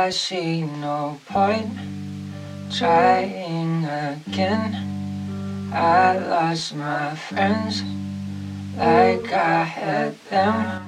[0.00, 1.76] I see no point
[2.72, 4.72] trying again.
[5.74, 7.82] I lost my friends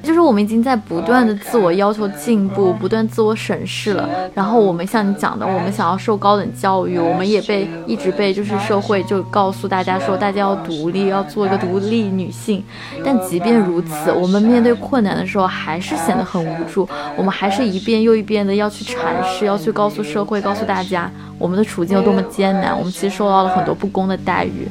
[0.02, 4.08] 就是我们已经在不断的自我要求进步，不断自我审视了。
[4.34, 12.64] 然后我们像你讲的，我们想要受高等教育，我们也被一直被就是社会就告诉大家说，大家要独立，要做一个独立女性。
[13.04, 16.88] 但即便如此，我们面对困难的时候，还是显得很无助。
[17.16, 22.76] 我们还是一遍又一遍的要去阐释，要去告诉社会，告诉大家我们的处境有多么艰难。
[22.76, 24.66] 我们其实受到了很多不公的待遇。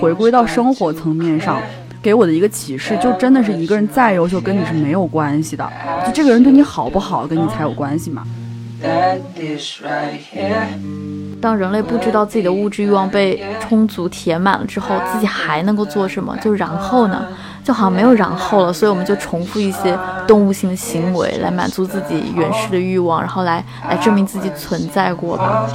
[0.00, 1.60] 回归到生活层面上，
[2.02, 5.70] 给我的一个启示，就真的是一个人再优秀，跟你是没有关系的，
[6.06, 8.24] 就这个人对你好不好，跟你才有关系嘛。
[8.82, 10.66] That this right here.
[11.40, 16.36] 当人类不知道自己的物质欲望被充足填满了之后，自己还能够做什么？
[16.38, 17.26] 就然后呢？
[17.64, 25.66] 就好像没有然后了，所以我们就重复一些动物性的行为来满足自己原始的欲望，然后来来证明自己存在过吧。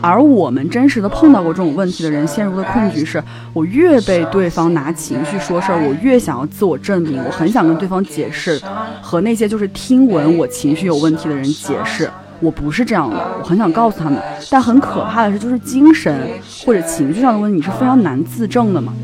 [0.00, 3.22] 而我们真实的碰到过这种问题的人，陷入的困局是：
[3.52, 8.60] 我越被对方拿情绪说事儿，我越想要自我证明，我很想跟对方解释，
[9.00, 12.10] 和那些就是听闻我情绪有问题的人解释。
[12.40, 14.18] 我不是这样的，我很想告诉他们，
[14.50, 16.26] 但很可怕的是，就是精神
[16.64, 18.94] 或者情绪上的问题你是非常难自证的嘛。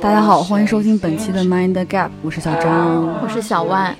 [0.00, 3.06] 大家好，欢迎收听本期的 Mind Gap，我是小张。
[3.22, 3.94] 我是小万，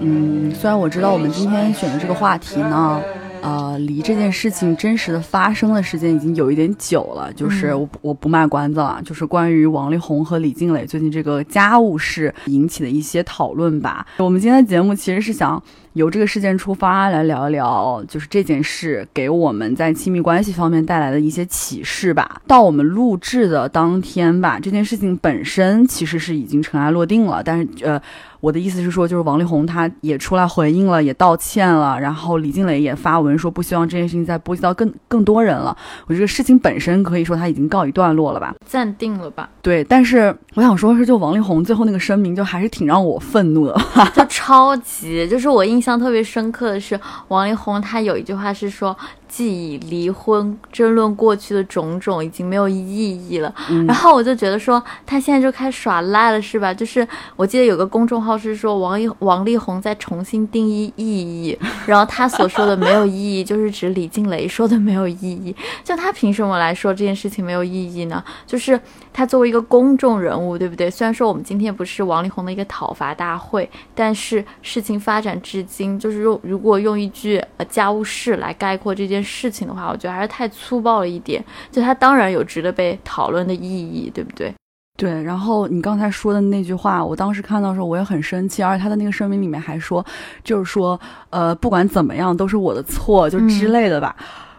[0.00, 3.00] 嗯，虽然我知道我们今天选的这个话题呢，
[3.42, 7.32] 呃，离这件事情真实的发生的时间已经有一点久了。
[7.34, 14.04] 就是我不我不卖关子了，就是关于王力宏和李静蕾最近这个家务事引起的一些讨论吧。
[14.18, 15.62] 我们今天的节目其实是想
[15.98, 22.40] 由这个事件出发来聊一聊，就是这件事给我们在亲密关系方面带来的一些启示吧。
[22.46, 28.00] 到我们录制的当天吧，这件事情本身其实是已经尘埃落定了，但是呃。
[28.40, 35.76] 我的意思是说，就是王力宏他也出来回应了，也道歉了，然后李静蕾也发文说不希望这件事情再波及到更更多人了。
[36.06, 38.54] 我觉得事情本身可以说他已经告一段落了吧。
[38.64, 39.50] 暂定了吧？
[39.60, 43.76] 对，但是我想说的是，就王力宏最后那个声明，就还是挺让我愤怒的。
[44.14, 48.94] 就超级，就是我印象象特别深刻的是，王力宏他有一句话是说，
[49.28, 53.54] 既已离婚，争论过去的种种已经没有意义了。
[53.68, 56.72] 嗯然后我就觉得说，他现在就开始耍赖了，是吧？
[56.72, 57.06] 就是
[57.36, 65.54] 我记得有个公众号是说王一王力宏在重新定义意义，然后他所说的没有意义，就是指李静蕾说的没有意义。
[65.84, 68.22] 就他凭什么来说这件事情没有意义呢？
[68.46, 68.78] 就是
[69.12, 70.90] 他作为一个公众人物，对不对？
[70.90, 81.44] 虽然说我们今天不是王力宏的一个讨伐大会，但是事情发展至今，就是用如果用一句呃家务事来概括这件事情的话，我觉得还是太粗暴了一点。
[81.70, 84.52] 就他当然有值得被讨论的意义，对不对？
[84.96, 90.04] 对，然后你刚才说的那句话，我当时看到的时候我也很生气，而且他的那个声明里面还说，
[90.42, 90.98] 就是说，
[91.30, 94.16] 呃，不管怎么样都是我的错，就之类的吧。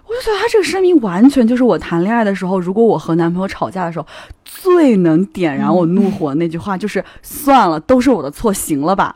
[0.07, 4.07] 我就觉得他这个声明完全就是我谈恋爱的时候，如果我和男朋友吵架的时候，
[4.45, 9.15] 最能点燃我怒火的那句话，就是算了，都是我的错，行了吧。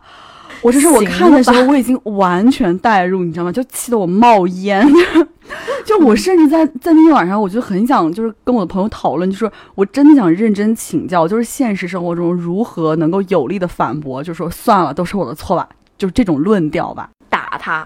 [0.64, 3.52] 我就是我看的时候，我已经完全代入，你知道吗？
[3.52, 4.88] 就气得我冒烟。
[5.86, 17.10] 就我甚至在在那天晚上，我就很想就是跟我的朋友讨论，就是我真的想认真请教，就是现实生活中如何能够有力的反驳，就说算了，都是我的错吧，就是这种论调吧。
[17.30, 17.86] 打他，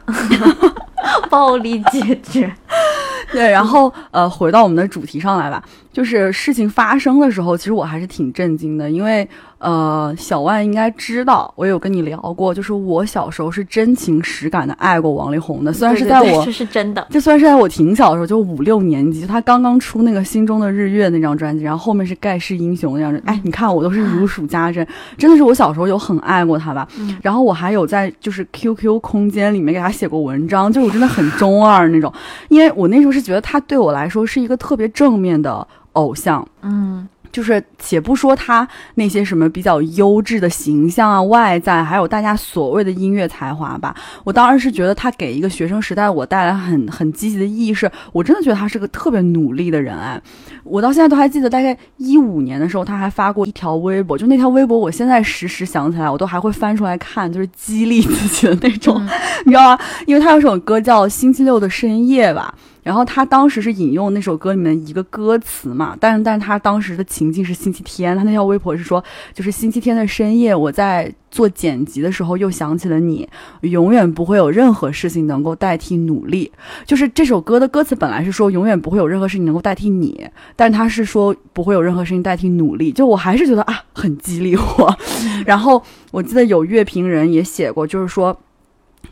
[1.30, 2.54] 暴力解决。
[3.34, 5.62] 对，然后呃，回到我们的主题上来吧，
[5.98, 9.28] 就是事情发生的时候，其实我还是挺震惊的，因为
[9.58, 17.08] 呃，小万应该知道，我有跟你聊过，就是我小时候是真情实感的爱过王力宏的，虽然是在我这是真的。
[17.10, 23.28] 这虽然是在我挺小的时候，就五六年级，他刚刚出那个《心中的日月》那张专辑，然后后面是《盖世英雄》那张专辑。
[23.28, 24.86] 哎，你看我都是如数家珍，
[25.18, 26.88] 真的是我小时候有很爱过他吧。
[27.00, 32.14] 嗯然后我还有在就是 QQ 空间里面给他写过文章，就是我真的很中二那种，
[32.50, 35.68] 因为我那时候是觉得他对我来说是一个特别正面的
[35.98, 36.48] 偶像。
[36.62, 50.20] 嗯，就是且不说他那些什么比较优质的形象啊、外在，还有大家所谓的音乐才华吧，我当然是觉得他给一个学生时代我带来很很积极的意义是，我真的觉得他是个特别努力的人哎，
[50.64, 59.10] 我到现在都还记得，大概一五年的时候他还发过一条微博，就那条微博我现在时时想起来，我都还会翻出来看，就是激励自己的那种，嗯
[59.46, 59.80] 你知道吗？
[60.06, 62.54] 因为他有首歌叫《星期六的深夜》吧。
[62.88, 69.04] 然后他当时是引用那首歌里面一个歌词嘛，但是但是他当时的情境是星期天，他那条微博是说，
[69.34, 73.28] 就是星期天的深夜，我在做剪辑的时候又想起了你，
[73.60, 76.50] 永远不会有任何事情能够代替努力。
[76.86, 80.26] 就是这首歌的歌词本来是说永远不会有任何事情能够代替你，
[80.56, 82.94] 但他是说不会有任何事情代替努力。
[82.94, 84.98] 就我还是觉得啊，很激励我。
[85.46, 88.40] 然后我记得有乐评人也写过，就是说。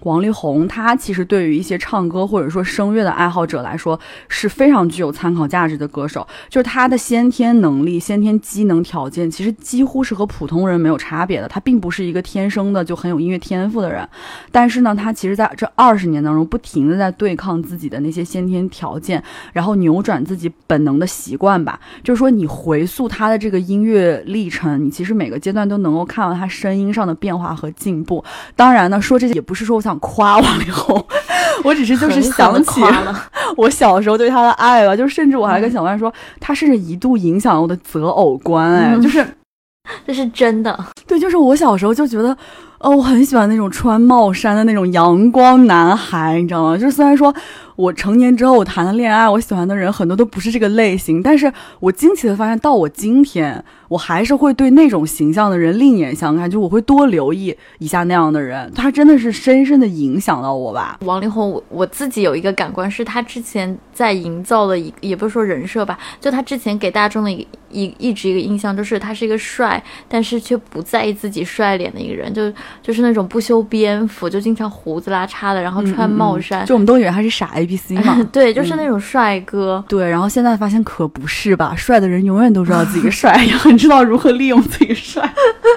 [0.02, 6.26] 王力宏，他其实对于一些唱歌或者说声乐的爱好者来说是非常具有参考价值的歌手。
[6.50, 11.48] 就是他的先天能力、先天机能条件，其实几乎是和普通人没有差别的。
[11.48, 14.08] 他并不是一个天生的就很有音乐天赋的人，
[14.52, 19.22] 但是呢，他其实在这二十年当中，不停的在对抗自己的那些先天条件，
[19.54, 21.80] 然后扭转自己本能的习惯吧。
[22.04, 28.24] 就是说，你回溯他的这个音乐历程，你其实每个阶段都能够看到他声音上的变化和进步。
[28.56, 29.96] 当然呢，说这些也不是说想。
[30.00, 31.04] 夸王力宏，
[31.64, 32.82] 我只是就是想起
[33.56, 39.26] 我小时候对他的爱吧，就甚至我还跟小万说，他甚至一度影响了我的择偶观，哎，就是
[40.06, 40.78] 这是真的，
[41.08, 42.36] 对，就是我小时候就觉得，
[42.80, 46.78] 哦，我很喜欢那种穿帽衫的那种阳光男孩，你知道吗？
[46.78, 47.34] 就是虽然说。
[47.76, 60.98] 我成年之后，我谈的恋爱，我喜欢的人很多都不是这个类型，但是我惊奇的发现，到我今天，我还是会对那种形象的人另眼相看，就我会多留意一下那样的人，他真的是深深的影响到我吧。
[61.02, 72.50] 王力宏，我我自己有一个感官，是他之前在营造的一，也不是说人设吧，就他之前给大众的一一一直一个印象，就是他是一个帅，但是却不在意自己帅脸的一个人，就
[72.82, 79.84] 就是那种不修边幅，就经常胡子拉碴的，然后穿帽衫，就我们都以为他是傻 A B C 嘛，对，就是那种帅哥。
[79.90, 81.74] 对，然后现在发现可不是吧？
[81.76, 85.28] 帅的人永远都知道自己帅，也很知道如何利用自己帅。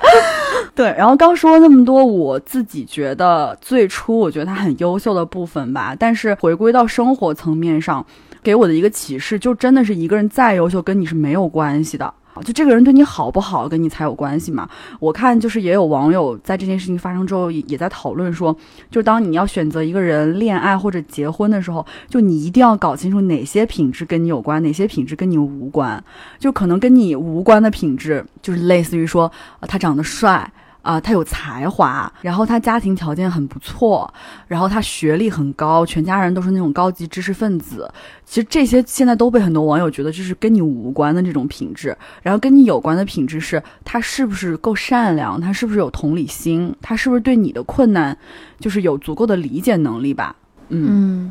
[0.76, 8.04] 对，然后刚说了那么多，我自己觉得最初我觉得他很优秀的部分吧，但是回归到生活层面上，
[8.42, 12.12] 给我的一个启示，就真的是一个人再优秀，跟你是没有关系的。
[12.42, 14.68] 就这个人对你好不好，跟你才有关系嘛。
[15.00, 18.56] 我看就是也有网友在这件事情发生之后，也在讨论说，
[18.90, 26.02] 就当你要选择一个人恋爱或者结婚的时候，就你一定要搞清楚哪些品质跟你有关，哪些品质跟你无关。
[26.38, 29.30] 就可能跟你无关的品质，就是类似于说，
[29.62, 30.50] 他长得帅。
[30.88, 34.10] 啊，他有才华，然后他家庭条件很不错，
[34.46, 37.86] 然后他学历很高，全家人都是那种高级知识分子。
[38.24, 48.16] 其实这些现在都被很多网友觉得就是跟你无关的这种品质，然后跟你有关的品质是他是不是够善良，他是不是有同理心，他是不是对你的困难
[48.58, 50.34] 就是有足够的理解能力吧？
[50.70, 51.30] 嗯，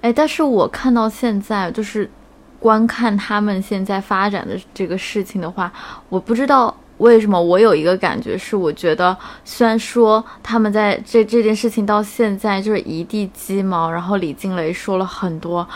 [0.00, 2.10] 哎，但是我看到现在就是
[2.58, 5.70] 观看他们现在发展的这个事情的话，
[6.08, 6.74] 我不知道。
[6.98, 9.14] 为什么我有一个感觉是，我觉得
[9.44, 15.66] 虽然说他们在这这件事情到现在就是一地鸡毛，然后李静蕾说了很多，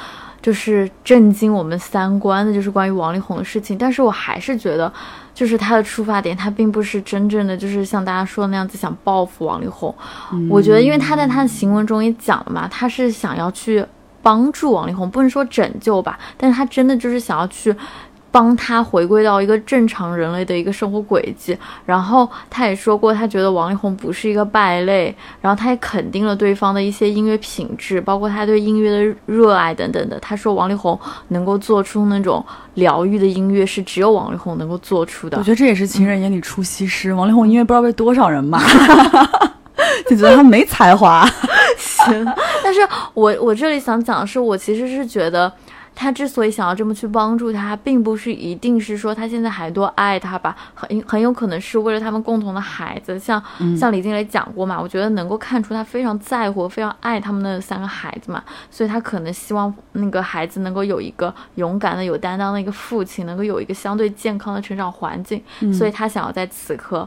[0.41, 4.91] 就是震惊我们三观的，就是关于王力宏的事情，但是我还是觉得，
[5.35, 9.95] 就是他的出发点，他并不是真正的就是像大家说的那样子想报复王力宏。
[10.49, 13.85] 我觉得，因为他在他的行文中也讲了嘛，他是想要去
[14.23, 17.77] 帮助王力宏，不能说拯救吧，但是他真的就是想要去。
[18.33, 30.19] 帮他回归到一个正常人类的一个生活轨迹，然后他也说过，他觉得王力宏不是一个败类，然后他也肯定了对方的一些音乐品质，包括他对音乐的热爱等等的。
[30.21, 30.99] 他说王力宏
[31.29, 32.45] 能够做出那种
[32.75, 35.37] 疗愈的音乐，是只有王力宏能够做出的。
[35.37, 38.63] 我觉得这也是情人眼里出西施，王力宏音乐不知道被多少人骂，
[40.09, 41.29] 就觉得他没才华。
[41.77, 42.25] 行，
[42.63, 42.81] 但是
[43.15, 45.53] 我我这里想讲的是，我其实是觉得。
[45.95, 53.19] 他之所以想要这么去帮助他，并不是一定是说他现在还多爱他吧，很很有可能是为了他们共同的孩子。
[53.19, 53.43] 像
[53.77, 65.43] 像李静蕾讲过嘛，我觉得能够看出他非常在乎、非常爱他们的三个孩子嘛，所以他可能希望那个孩子能够有一个勇敢的、有担当的一个父亲，能够有一个相对健康的成长环境，
[65.73, 67.07] 所以他想要在此刻。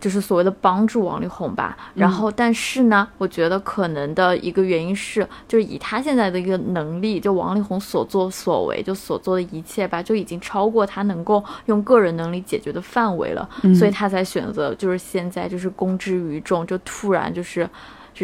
[0.00, 17.68] 就是所谓的帮助王力宏吧，然后但是呢，我觉得可能的一个原因是，就是以他现在的一个能力，就王力宏所作所为，就所做的一切吧，就已经超过他能够用个人能力解决的范围了，所以他才选择就是现在就是公之于众，就突然就是。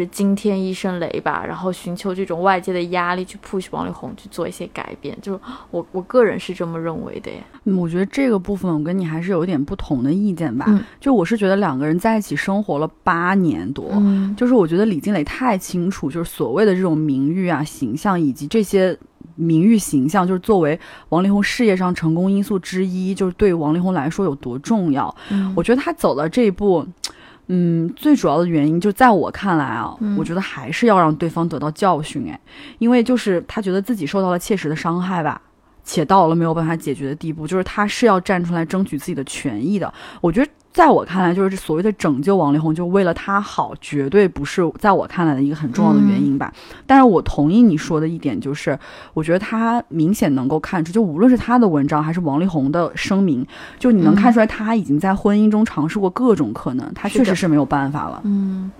[0.01, 5.39] 是惊天一声雷吧，然后寻求这种外界的压力去 push 王力宏去做一些改变，就是
[5.71, 7.31] 我我个人是这么认为的。
[7.65, 10.65] 嗯，我觉得这个部分我跟你还是有点不同的意见吧。
[10.99, 13.91] 就我是觉得两个人在一起生活了八年多，
[14.35, 18.97] 就是我觉得李金磊太清楚，就是所谓的这种名誉啊、形象以及这些
[19.35, 25.15] 名誉形象，就是作为王力宏事业上成功因素之一，就是对王力宏来说有多重要。
[25.55, 26.85] 我觉得他走了这一步。
[27.47, 32.39] 嗯，最主要的原因就在我看来啊，嗯我觉得还是要让对方得到教训，哎，
[32.79, 35.41] 因为就是他觉得自己受到了切实的伤害吧，
[35.83, 39.93] 且到了没有办法解决的地步，就是他是要站出来争取自己的权益的。
[40.21, 46.51] 我觉得在我看来，就是所谓的拯救王力宏，就为了他好，绝对不是在我看来的一个很重要的原因吧。
[46.87, 48.77] 但是我同意你说的一点，就是
[49.13, 53.45] 我觉得他明显能够看出，就无论是他的文章还是王力宏的声明，
[53.77, 58.19] 就你能看出来他已经在婚姻中尝试过各种可能，他确实是没有办法了。
[58.23, 58.71] 嗯，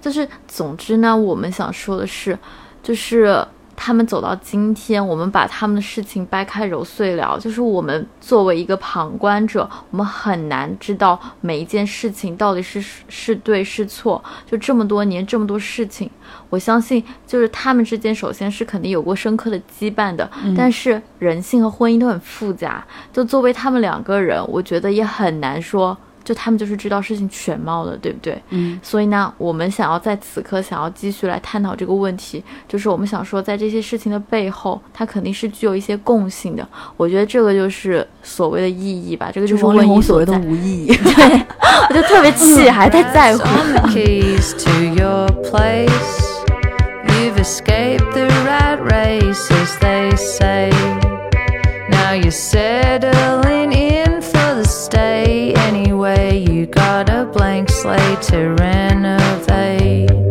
[0.00, 2.38] 就是总之呢，我们想说的是，
[2.84, 3.44] 就是
[3.74, 14.22] 他们走到今天，我们把他们的事情掰开揉碎聊，就是我们作为一个旁观者，我们很难知道每一件事情到底是是对是错。
[14.46, 16.10] 就这么多年，这么多事情，
[16.50, 22.84] 我相信就是他们之间首先是肯定有过深刻的羁绊的，嗯但是人性和婚姻都很复杂。
[23.12, 25.96] 就作为他们两个人，我觉得也很难说。
[26.24, 28.40] 就他们就是知道事情全貌的，对不对？
[28.50, 36.66] 嗯所以呢，我们想要在此刻想要继续来探讨这个问题，就是我们想说，在这些事情的背后，它肯定是具有一些共性的。
[36.96, 40.32] 我觉得这个就是所谓的意义吧，这个就是王力宏所谓的。
[40.40, 40.96] 无意义。
[40.96, 41.12] 对，
[41.88, 43.42] 我就特别气，还在在乎。
[43.44, 45.90] on the keys to your place.
[47.06, 50.70] You've escaped the rat race, as they say.
[51.90, 53.81] Now you're settling in
[57.82, 60.21] slate to renovate.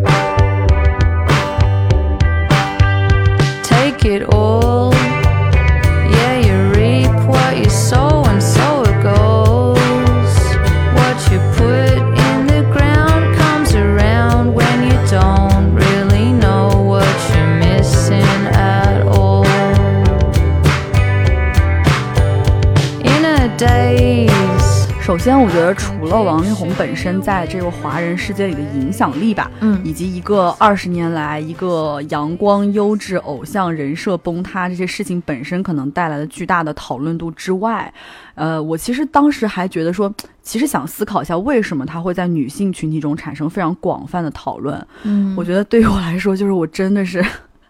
[25.21, 37.93] 先，我觉得除了王力宏本身在这个华人世界里的影响力吧，嗯以及一个二十年来一个阳光优质偶像人设崩塌这些事情本身可能带来的巨大的讨论度之外，
[38.33, 40.11] 呃，我其实当时还觉得说，
[40.41, 44.83] 其实想思考一下为什么他会在女性群体中产生非常广泛的讨论。
[45.03, 47.23] 嗯，我觉得对于我来说，就是我真的是。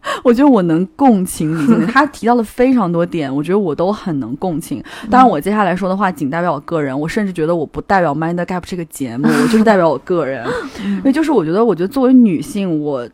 [0.23, 4.83] 我觉得我能共情李经理，他提到了非常多点，我觉得我都很能共情。
[5.09, 10.45] 当然，我接下来说的话仅代表我个人，我甚至觉得我不代表 Mind Gap 这个节目，我就是代表我个人。
[10.83, 13.07] 因为就是我觉得，我觉得作为女性，我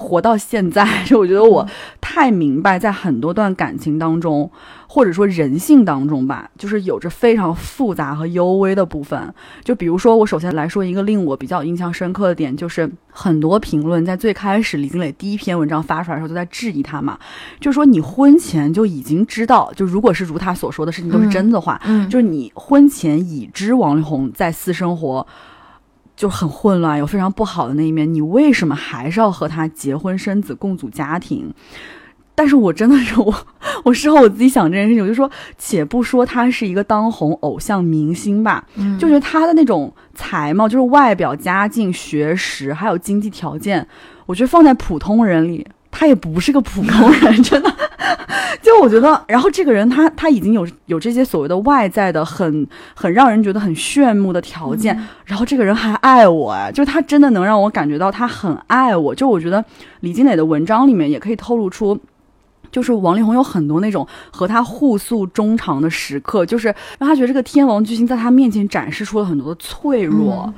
[0.00, 1.66] 活到现在，就我觉得我
[2.00, 4.50] 太明白，在很多段感情当中，
[4.88, 9.32] 或者说人性当中吧，就是有着非常复杂和幽微的部分。
[9.62, 17.18] 就比如说，我首先来说一个令我比较印象深刻的点，就是很多评论在最开始李金磊第一篇文章发出来的时候都在质疑他嘛，
[17.60, 25.26] 就说你婚前就已经知道，就如果是如他所说的事情都是真的话，嗯，就是你婚前已知王力宏在私生活
[26.20, 31.50] 就很混乱，有非常不好的那一面，你为什么还是要和他结婚生子，共组家庭？
[32.34, 33.34] 但是我真的是我，
[33.84, 43.88] 我事后我自己想这件事情，我就说，且不说他是一个当红偶像明星吧，嗯就觉得他的那种才貌，就是外表、家境、学识，还有经济条件，
[44.26, 47.70] 我觉得放在普通人里，他也不是个普通人， 真的。
[48.62, 59.14] 就我觉得，然后这个人他他已经有有这些所谓的外在的很很让人觉得很炫目的条件，然后这个人还爱我哎，就是他真的能让我感觉到他很爱我。
[59.14, 59.64] 就我觉得
[60.00, 61.98] 李金磊的文章里面也可以透露出。
[62.72, 66.68] 就是王力宏有很多那种和他互诉衷肠的时刻，就是
[67.00, 70.44] 让他觉得这个天王巨星在他面前展示出了很多的脆弱。
[70.46, 70.54] 嗯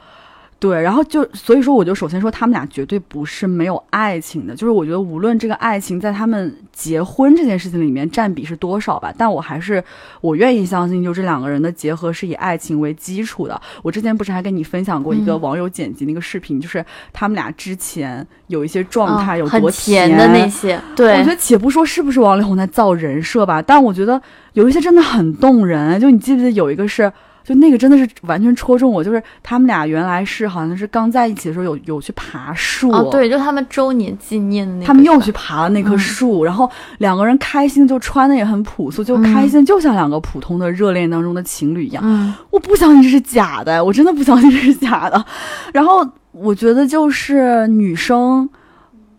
[0.63, 9.83] 对，然后就所以说，我就首先说他们俩绝对不是没有爱情的，就是我觉得无论这个爱情在他们结婚这件事情里面占比是多少吧，但我还是
[10.21, 13.61] 我愿意相信，就这两个人的结合是以爱情为基础的。
[13.83, 26.01] 我之前不是还跟你分享过一个嗯网友剪辑那个视频，就是他们俩之前有一些状态嗯有多很甜的那些，对，我觉得且不说是不是王力宏在造人设吧，但我觉得有一些真的很动人。
[26.01, 27.13] 就你记不记得有一个是，
[27.45, 42.03] 就那个真的是完全戳中我，就是他们俩原来是好像是刚在一起的时候有有去爬树，哦，对，就他们周年纪念的那个，他们又去爬了那棵嗯树，然后两个人开心，就穿的也很朴素，就开心，就像两个普通的热恋当中的情侣一样。
[42.07, 45.25] 嗯我不相信这是假的，我真的不相信这是假的。
[45.73, 48.49] 然后我觉得就是女生，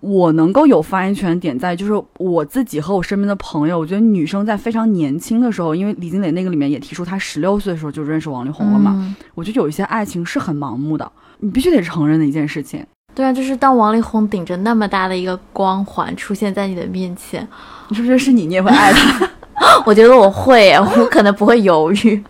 [0.03, 8.91] 我能够有发言权点在就是我自己和我身边的朋友，我觉得女生在非常年轻的时候，因为李金磊那个里面也提出，她十六岁的时候就认识王力宏了嘛。
[8.97, 12.85] 嗯我觉得有一些爱情是很盲目的，你必须得承认的一件事情。
[13.15, 17.47] 对啊，就是当王力宏顶着那么大的一个光环出现在你的面前，
[17.87, 19.29] 你是不是是你，你也会爱他？
[19.85, 22.21] 我觉得我会耶，我可能不会犹豫。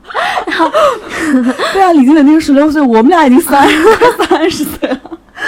[1.74, 3.68] 对啊，李金磊那个十六岁，我们俩已经三
[4.28, 5.00] 三十岁了。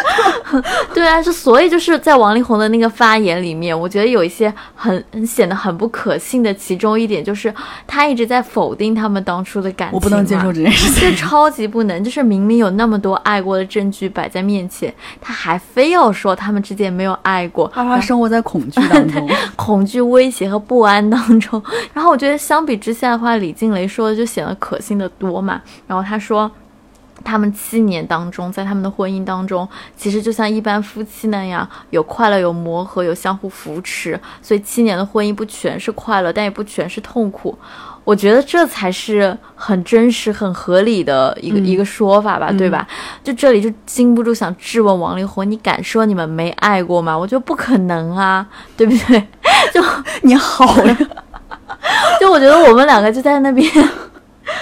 [0.93, 6.53] 对啊，就所以就是在王力宏的那个发言里面，我觉得有一些很很显得很不可信的。
[6.53, 7.53] 其中一点就是
[7.85, 12.03] 他一直在否定他们当初的感情，我不能接受这件事情，这超级不能。
[12.03, 21.61] 就是明明有那么多爱过的证据摆在面前，他还非要说他们之间没有爱过，他怕生活在恐惧当中， 恐惧、威胁和不安当中。
[21.93, 25.61] 然后我觉得相比之下的话，李静蕾说的就显得可信的多嘛。
[25.87, 26.49] 然后他说。
[27.23, 34.19] 他们七年当中，在他们的婚姻当中，其实就像一般夫妻那样，有快乐，有磨合，有相互扶持。
[34.41, 37.57] 所以七年的婚姻不全是快乐，但也不全是痛苦。
[38.03, 42.87] 我觉得这才是很真实、很合理的一个一个说法吧，对吧？
[43.23, 47.17] 就这里就禁不住想质问王力宏：你敢说你们没爱过吗？
[47.17, 48.45] 我觉得不可能啊，
[48.77, 49.27] 对不对？
[49.73, 49.83] 就
[50.21, 50.95] 你好呀，
[52.21, 53.67] 就我觉得我们两个就在那边。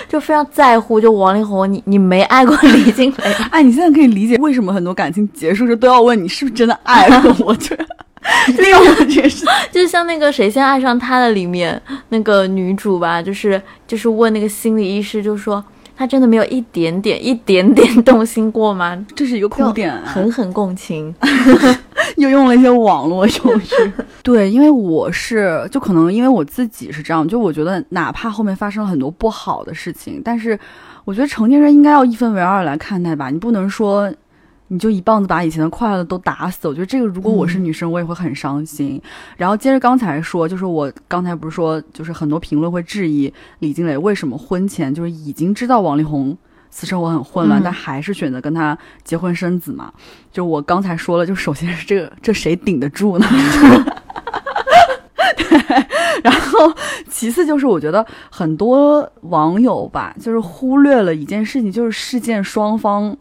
[0.08, 3.34] 就非常在乎，就王力宏，你你没爱过李静蕾？
[3.52, 7.56] 哎，你现在可以理解为什么很多感情结束时都要问你是不是真的爱过 我？
[7.56, 7.75] 就
[8.58, 15.63] 利用这件事， 就像那个谁先爱上他的里面那个女主吧，就是就是问那个心理医师，就说。
[15.96, 18.98] 他真的没有一点点、一点点动心过吗？
[19.16, 21.13] 这是一个哭点，狠狠共情，
[22.17, 23.93] 又用了一些网络用语。
[24.24, 30.57] 对，因为我是，就可能因为我自己是这样，就我觉得哪怕后面发生了很多不好的事情，但是
[31.05, 34.13] 我觉得成年人应该要一分为二来看待吧，你不能说。
[34.69, 39.00] 你就一棒子把以前的快乐都打死，我觉得这个如果我是女生，我也会很伤心。
[39.38, 46.36] 然后接着刚才说，就是我刚才不是说，就是很多评论会质疑李金磊为什么婚前就是已经知道王力宏
[46.75, 49.94] 私生活很混乱，但还是选择跟他结婚生子嘛？
[50.32, 53.27] 就我刚才说了，就首先是这个，这谁顶得住呢？
[55.38, 55.86] 对，
[56.24, 56.74] 然后
[57.08, 63.15] 其次就是我觉得很多网友吧，就是忽略了一件事情，就是事件双方。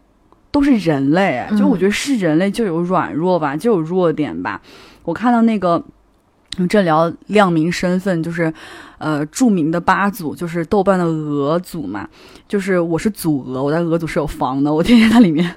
[0.49, 4.61] 都是人类，就我觉得是人类就有软弱吧，就有弱点吧。
[5.03, 5.83] 我看到那个
[6.69, 8.53] 这聊亮明身份，就是
[8.97, 12.07] 呃著名的八组，就是豆瓣的鹅组嘛，
[12.47, 15.55] 就是我是组鹅，我在鹅组是有房的，我天天在里面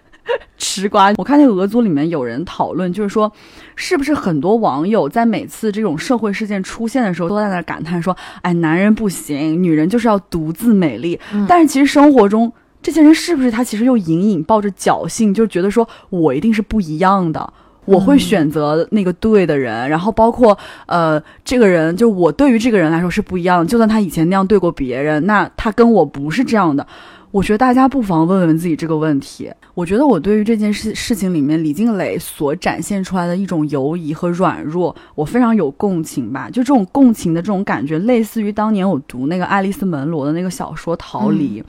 [0.57, 1.13] 吃瓜。
[1.17, 3.31] 我看那个鹅组里面有人讨论，就是说
[3.75, 11.21] 是不是很多网友在每次这种社会事件出现的时候，都在那感叹说，哎，男人不行，女人就是要独自美丽。
[11.47, 12.53] 但是其实生活中。
[12.83, 17.53] 这些人是不是他其实又隐隐抱着侥幸，就觉得说我一定是不一样的，
[17.87, 26.87] 我会选择那个对的人，然后包括呃这个人，就我对于这个人来说是不一样的，就算他以前那样对过别人，那他跟我不是这样的。
[27.33, 29.53] 我觉得大家不妨问问自己这个问题。
[29.75, 36.49] 我觉得我对于这件事事情里面李静蕾所展现出来的一种犹疑和软弱，我非常有共情吧。
[36.49, 41.61] 就这种共情的这种感觉，类似于当年我读那个爱丽丝门罗的那个小说《逃离》。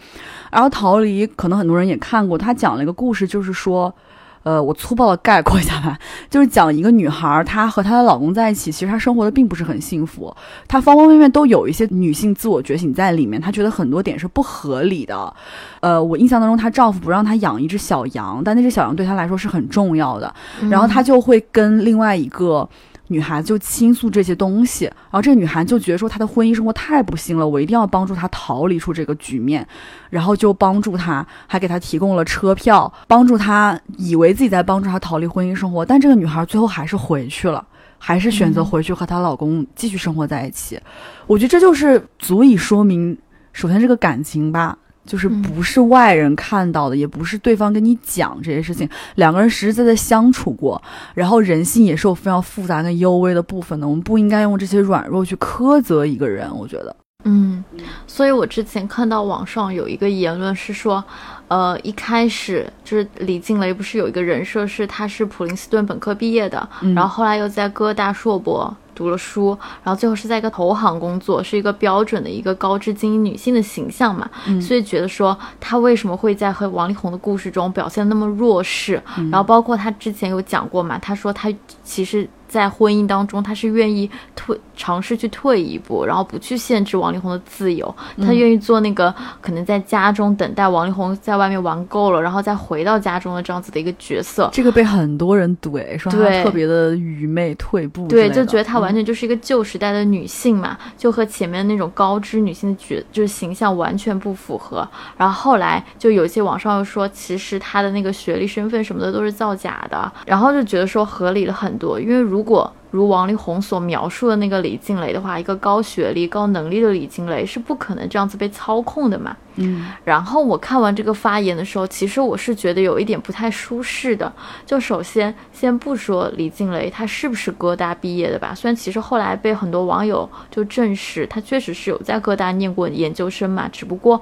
[0.50, 2.38] 然后逃离，可能很多人也看过。
[2.38, 3.94] 他讲了一个故事，就是说，
[4.44, 5.98] 呃，我粗暴的概括一下吧，
[6.30, 10.34] 就是讲一个女孩，她和她的老公在一起，其实她生活的并不是很幸福，
[10.68, 13.42] 她方方面面都有一些女性自我觉醒在里面。
[13.42, 15.34] 她觉得很多点是不合理的。
[15.82, 20.34] 呃，我印象当中，她丈夫不让她养一只小羊，但那只小羊对她来说是很重要的。
[20.70, 22.68] 然后她就会跟另外一个。
[23.10, 29.66] 女孩子就倾诉这些东西，然后这个女孩就觉得说她的婚姻生活太不幸了，我一定要帮助她逃离出这个局面，
[30.10, 37.66] 然后就帮助她，还给她提供了车票，帮助她以为自己在帮助她逃离婚姻生活，但这个女孩最后还是回去了，
[37.98, 40.80] 还是选择回去和她老公继续生活在一起。
[41.26, 43.18] 我觉得这就是足以说明，
[43.54, 44.78] 首先这个感情吧。
[45.08, 50.80] 就是不是外人看到的，也不是对方跟你讲这些事情，两个人实实在在相处过，
[51.16, 56.96] 然后人性也是有非常复杂跟幽微的部分的，我们不应该用这些软弱去苛责一个人，我觉得。
[57.24, 57.64] 嗯，
[58.06, 61.04] 所以我之前看到网上有一个言论是说，
[61.48, 68.76] 呃，一开始就是李静蕾不是有一个人设是她是普林斯顿本科毕业的，然后后来又在哥大硕博。
[68.98, 74.28] 读了书，然后最后是在一个投行工作，是一个标准的一个高知精英女性的形象嘛，
[74.60, 82.28] 所以觉得说她为什么会在和王力宏的故事中表现那么弱势，然后包括她之前有讲过嘛，她说她其实。
[82.48, 87.94] 在婚姻当中，他是愿意退尝试去退一步，然后不去限制王力宏的自由。
[88.22, 94.50] 他愿意做那个可能在家中等待王力宏在外面玩够了，然后再回到家中的这样子的一个角色。
[94.54, 98.08] 这个被很多人怼，说他特别的愚昧、退步。
[98.08, 104.88] 对，就觉得她完全就是一个旧时代的女性嘛，就和前面那种高知女性的角就是形象完全不符合。
[105.18, 112.37] 然后后来就有一些网上又说，其实她的那个学历、身份什么的都是造假的，然后就觉得说合理了很多，因为如。
[112.38, 119.36] 如果如王力宏所描述的那个李静蕾的话，一个高学历、高能力的李静蕾是不可能这样子被操控的嘛。
[119.56, 124.32] 嗯然后我看完这个发言的时候，其实我是觉得有一点不太舒适的。
[124.68, 134.22] 就首先先不说李静蕾她是不是哥大毕业的吧，虽然其实后来被很多网友就证实她确实是有在哥大念过研究生嘛，只不过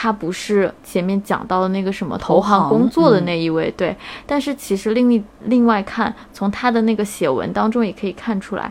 [0.00, 3.96] 她不是前面讲到的那个什么投行工作的嗯那一位，对。
[4.28, 8.70] 但是其实另一另外看，从她的那个写文当中也可以看出来。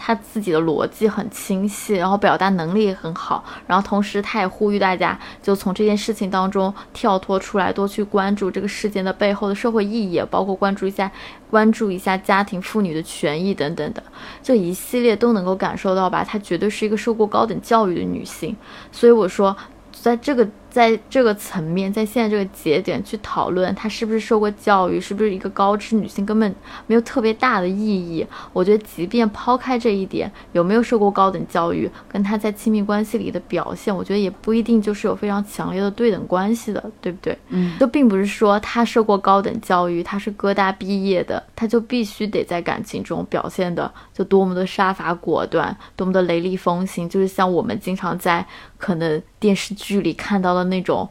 [0.00, 11.10] 他自己的逻辑很清晰，然后表达能力也很好，然后同时他也呼吁大家就从这件事情当中跳脱出来，多去关注这个事件的背后的社会意义，包括关注一下
[11.50, 14.00] 关注一下家庭妇女的权益等等的，
[14.40, 16.22] 这一系列都能够感受到吧。
[16.22, 18.56] 她绝对是一个受过高等教育的女性，
[18.92, 19.56] 所以我说，
[20.00, 26.54] 在这个在这个层面，在现在这个节点去讨论她是不是受过教育，是不是一个高知女性，根本
[26.86, 28.24] 没有特别大的意义。
[28.52, 37.36] 我觉得，即便抛开这一点，有没有受过高等教育，跟她在亲密关系里的表现，我觉得也不一定就是有非常强烈的对等关系的，对不对？
[37.48, 48.46] 嗯，就并不是说她受过高等教育，她是哥大毕业的，她就必须得在感情中表现的就多么的杀伐果断，多么的雷厉风行，就是像我们经常在
[48.78, 51.06] 可能电视剧里看到的那种，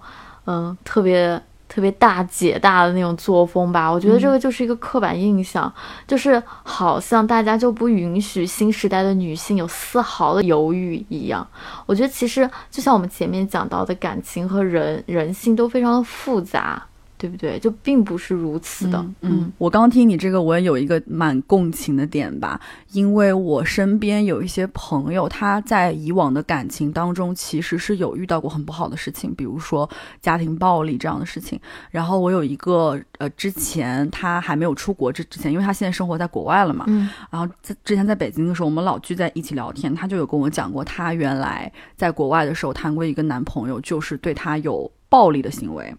[0.46, 3.92] 嗯，特别特别大姐大的那种作风吧。
[3.92, 5.72] 我觉得这个就是一个刻板印象，
[6.08, 11.46] 就是好像大家就不允许新时代的女性有丝毫的犹豫一样。
[11.86, 16.82] 我觉得其实就像我们前面讲到的，感情和人人性都非常的复杂，
[17.18, 17.58] 对不对？
[17.60, 19.04] 就并不是如此的。
[19.22, 22.60] 嗯，我刚听你这个，我也有一个蛮共情的点吧，
[22.92, 29.90] 因为我身边有一些朋友，他在以往的感情当中其实是有遇到过很不好的事情，比如说
[30.22, 31.60] 家庭暴力这样的事情。
[31.90, 45.94] 然后我有一个呃，之前他还没有出国之之前，因为他现在生活在国外了嘛，嗯然后在之前在北京的时候，我们老聚在一起聊天，他就有跟我讲过，他原来在国外的时候谈过一个男朋友，就是对他有暴力的行为。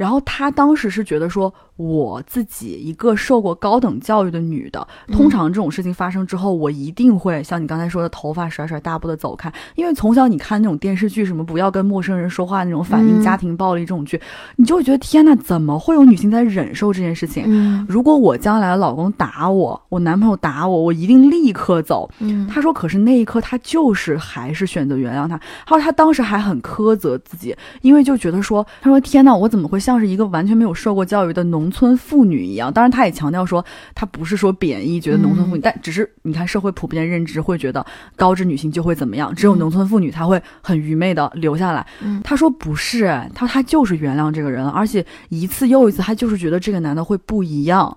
[0.00, 9.50] 然后他当时是觉得说，我自己一个受过高等教育的女的，通常这种事情发生之后，我一定会像你刚才说的，头发甩甩，大步的走开。
[9.76, 14.20] 因为从小你看那种电视剧，什么不要跟陌生人说话那种反映嗯家庭暴力这种剧，
[14.56, 17.44] 你就会觉得天呐，怎么会有女性在忍受这件事情？
[17.46, 22.10] 嗯如果我将来老公打我，我男朋友打我，我一定立刻走。
[22.18, 25.40] 嗯他说，可是那一刻他就是还是选择原谅他。
[25.64, 32.72] 他说他当时还很苛责自己，因为就觉得说，他说天呐，我怎么会像是一个完全没有受过教育的农村妇女一样？
[32.72, 37.84] 当然，他也强调说，他不是说贬义，觉得农村妇女，但只是你看社会普遍认知会觉得
[38.16, 41.86] 高知女性就会怎么样，只有农村妇女才会很愚昧的留下来。
[42.02, 47.96] 嗯他说不是，他说他就是原谅这个人了，而且一次又一次，他就是觉得这个男的会不一样。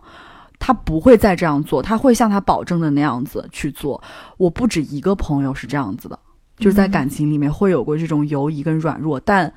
[0.65, 4.01] 他不会再这样做，他会像他保证的那样子去做。
[4.37, 6.17] 我不止一个朋友是这样子的，
[6.57, 9.53] 就是在嗯感情里面会有过这种犹疑跟软弱，但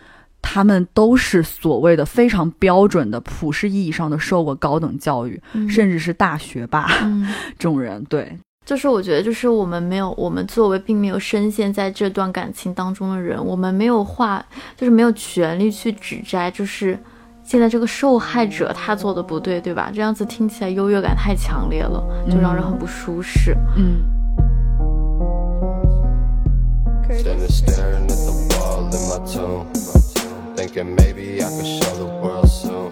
[0.49, 7.27] 他们都是所谓的非常标准的普世意义上的受过高等教育，嗯甚至是大学霸嗯。
[7.59, 8.03] 这种人。
[8.05, 14.45] 对，就是我觉得，就是我们没有，我们作为并没有深陷在这段感情当中的人，我们没有话，
[14.77, 16.97] 就是没有权利去指摘，就是
[17.43, 19.91] 现在这个受害者他做的不对，对吧？
[19.93, 23.57] 这样子听起来优越感太强烈了，就让人很不舒适。
[23.77, 23.99] 嗯
[27.09, 29.96] Standing staring at the wall in my tomb.
[30.57, 32.91] Thinking maybe I could show the world soon.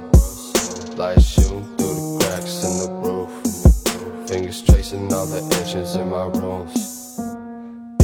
[0.98, 4.28] Light shooting through the cracks in the roof.
[4.28, 7.18] Fingers tracing all the inches in my rooms.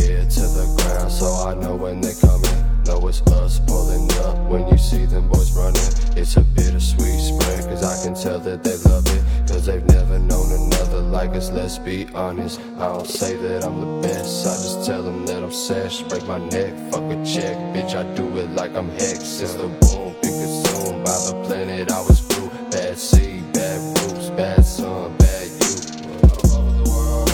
[0.01, 2.57] Ear to the ground so I know when they're coming.
[2.87, 5.77] Know it's us pulling up when you see them boys running.
[6.17, 9.23] It's a bittersweet spring, cause I can tell that they love it.
[9.60, 12.60] Cause they've never known another like us, let's be honest.
[12.78, 16.02] I don't say that I'm the best, I just tell them that I'm sesh.
[16.04, 19.40] Break my neck, fuck a check, bitch, I do it like I'm hex.
[19.42, 22.50] It's the womb, been consumed by the planet I was through.
[22.72, 25.76] Bad seed, bad roots, bad sun, bad you.
[26.22, 27.30] How the fuck with the world?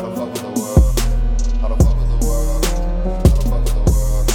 [0.00, 0.94] How the fuck with the world?
[1.60, 2.64] How the fuck with the world?
[3.20, 4.26] How the fuck with the world?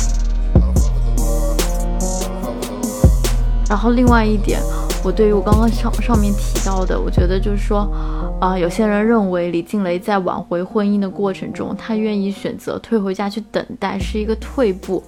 [0.55, 1.61] How the fuck with the world?
[1.61, 3.67] How the fuck with the world?
[3.67, 4.61] 然后另外一点，
[5.02, 7.90] 我对于我刚刚上上面提到的，我觉得就是说，
[8.38, 15.02] 啊、有些人认为李静蕾在挽回婚姻的过程中，她愿意选择退回家去等待，是一个退步。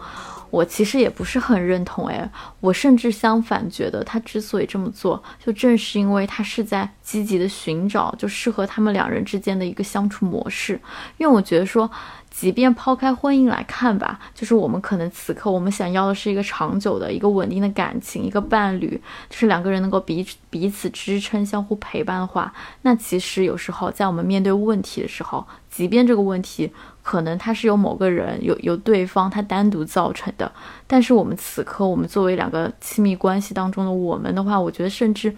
[0.48, 2.06] 我其实也不是很认同。
[2.06, 10.80] 哎，我甚至相反觉得他之所以这么做，就正是因为他是在积极的寻找就适合他们两人之间的一个相处模式。
[11.18, 11.90] 因为我觉得说。
[12.34, 30.50] 即便抛开婚姻来看吧，就是我们可能此刻我们想要的是一个长久的一个稳定的感情，一个伴侣，就是两个人能够彼此彼此支撑、相互陪伴的话，那其实有时候在我们面对问题的时候，即便这个问题可能它是由某个人、有有对方他单独造成的，
[30.86, 35.36] 但是我们此刻我们作为两个亲密关系当中的我们的话，我觉得甚至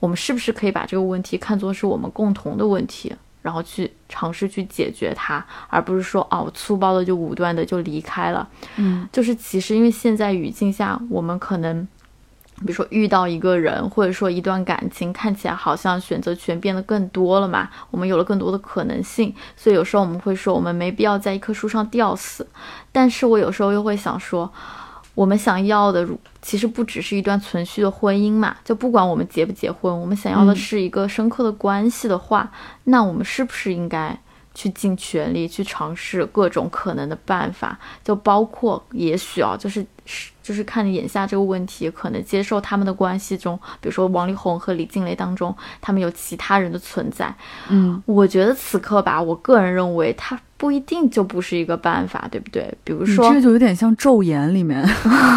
[0.00, 3.14] 我们是不是可以把这个问题看作是我们共同的问题？
[3.42, 8.48] 然后去尝试去解决它，而不是说哦粗暴的就武断的就离开了。
[8.76, 11.86] 嗯，就是其实因为现在语境下，我们可能，
[12.60, 22.46] 比如说遇到一个人，或者说一段感情，看起来好像选择权变得更多了嘛，我们有了更多的可能性，所以有时候我们会说我们没必要在一棵树上吊死。
[22.90, 24.52] 但是我有时候又会想说。
[25.14, 26.08] 我们想要的，
[26.40, 28.56] 其实不只是一段存续的婚姻嘛？
[28.64, 32.50] 就不管我们结不结婚，我们想要的是一个深刻的关系的话，
[32.84, 34.18] 那我们是不是应该
[34.54, 37.78] 去尽全力去尝试各种可能的办法？
[38.04, 40.30] 就包括，也许啊，就是是。
[40.42, 47.32] 就是看眼下这个问题，可能接受他们的关系中，比如说王力宏和李静蕾当中，他们有其他人的存在。
[47.68, 52.74] 嗯，我觉得此刻吧，我个人认为他不一定就不是一个办法，对不对？
[52.82, 54.84] 比如说，这就有点像《昼颜》里面，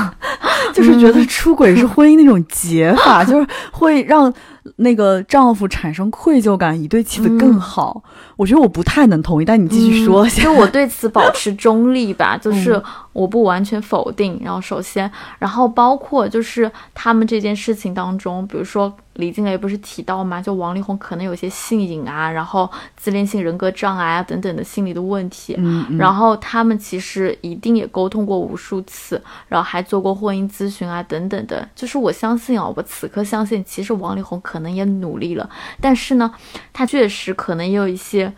[0.74, 4.34] 就是觉得出轨是婚姻那种解法，就是会让。
[4.78, 8.04] 那个丈夫产生愧疚感，以对妻子更好。
[8.36, 10.28] 我觉得我不太能同意，但你继续说。
[10.30, 12.82] 就我对此保持中立吧，就是
[13.14, 14.40] 我不完全否定。
[14.44, 18.94] 然后首先，然后包括就是他们这件事情当中，比如说。
[19.16, 20.42] 李静蕾不是提到吗？
[20.42, 25.56] 就王力宏可能有些性瘾啊，然后自恋性人格障碍啊等等的心理的问题。
[25.58, 31.68] 嗯，然后他们其实一定也沟通过无数次，然后还做过婚姻咨询啊等等的。
[31.76, 35.50] 就是我相信啊，我此刻相信，其实王力宏可能也努力了，
[35.82, 36.34] 但是呢，
[36.72, 38.34] 他确实可能也有一些。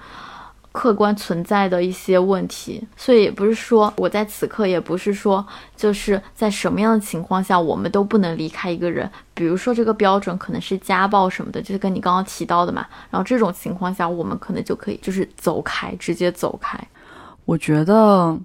[0.78, 5.44] 客观存在的一些问题，所以也不是说我在此刻，也不是说
[5.76, 9.10] 就是在什么样的情况下我们都不能离开一个人。
[9.34, 12.86] 比如说这个标准可能是家暴什么的，就是跟你刚刚提到的嘛。
[13.10, 16.80] 然后这种情况下，我们可能就可以就是走开，直接走开。
[17.46, 18.38] 我觉得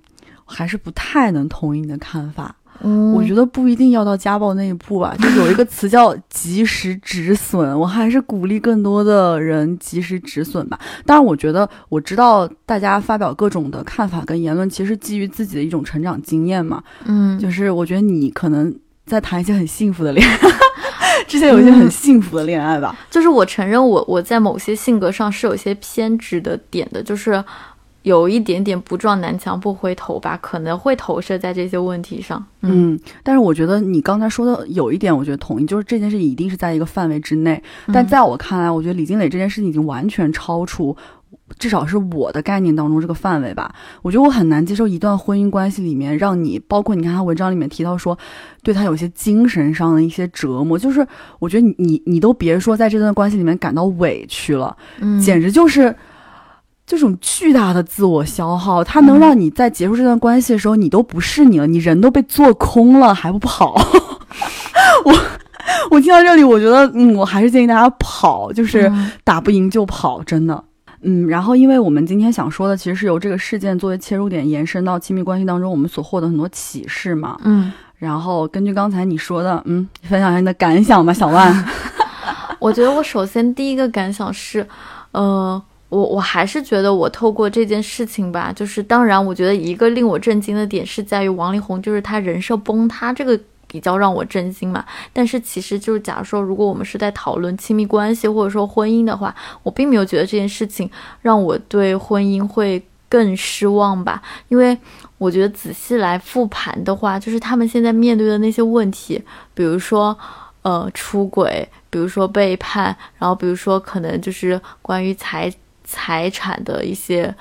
[0.46, 2.56] 还是不太能同意你的看法。
[2.80, 7.70] 嗯，我觉得不一定要到家暴那一步吧，就有一个词叫及时止损。
[7.78, 10.78] 我还是鼓励更多的人及时止损吧。
[11.06, 16.82] 当然，我觉得我知道大家发表各种的看法跟言论，其实基于自己的一种成长经验嘛。
[17.04, 18.74] 嗯，就是我觉得你可能
[19.06, 20.38] 在谈一些很幸福的恋爱，
[21.28, 22.96] 之前有一些很幸福的恋爱吧。
[23.08, 27.44] 就是我承认，我我在某些性格上是有些偏执的点的，就是。
[28.02, 32.44] 有一点点不撞南墙不回头吧，可能会投射在这些问题上。
[32.62, 37.62] 嗯，但是我觉得你刚才说的有一点，我觉得同意，就是这件事一定是在一个范围之内。
[37.92, 40.96] 但在我看来，我觉得李金磊这件事情已经完全超出，
[41.58, 43.72] 至少是我的概念当中这个范围吧。
[44.02, 48.18] 我觉得我很难接受一段婚姻关系里面让你，包括你看他文章里面提到说，
[48.62, 51.06] 对他有些精神上的一些折磨，就是
[51.38, 54.76] 我觉得你你你都别说在这段关系里面感到委屈了，
[55.20, 55.94] 简直就是。
[56.92, 63.72] 这种巨大的自我消耗，它能让你在结束这段关系的时候，你都不是你了，你人都被做空了，还不跑？
[65.07, 65.14] 我
[65.90, 68.92] 我听到这里，我觉得，嗯，我还是建议大家跑，就是
[69.24, 70.62] 打不赢就跑，真的。
[71.00, 77.38] 嗯，然后因为我们今天想说的，其实是由这个事件作为切入点，延伸到亲密关系当中我们所获得很多启示嘛。
[77.44, 81.64] 嗯，然后根据刚才你说的，嗯，分享一下你的感想吧，小万。
[82.61, 84.68] 我觉得我首先第一个感想是，
[85.12, 85.62] 呃。
[85.92, 94.83] 我我还是觉得，我透过这件事情吧，就是当然，我觉得一个令我震惊的点是在于王力宏，就是他人设崩塌这个比较让我震惊嘛。
[95.12, 104.22] 但是其实就是，假如说如果我们是在讨论亲密关系或者说婚姻的话，我并没有觉得这件事情让我对婚姻会更失望吧。
[104.48, 104.74] 因为
[105.18, 110.18] 我觉得仔细来复盘的话，就是他们现在面对的那些问题，比如说
[110.62, 115.52] 呃出轨，比如说背叛，然后比如说可能就是关于财。
[115.84, 117.34] 财产的一些，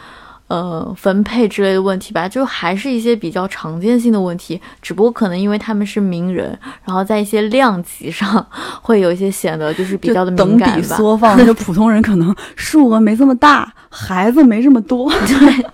[0.48, 8.46] 呃，分配之类的问题吧，就还是一些比较常见性的问题，只不过可能因为他们是名人，然后在一些量级上
[8.82, 10.96] 会有一些显得就是比较的敏感吧。
[10.98, 15.10] 缩放，就 普通人可能数额没这么大，孩子没这么多。
[15.12, 15.66] 对，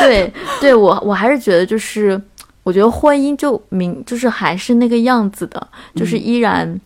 [0.00, 2.20] 对，对我我还是觉得就是，
[2.62, 6.80] 我觉得婚姻就明就是还是那个样子的，就是依然。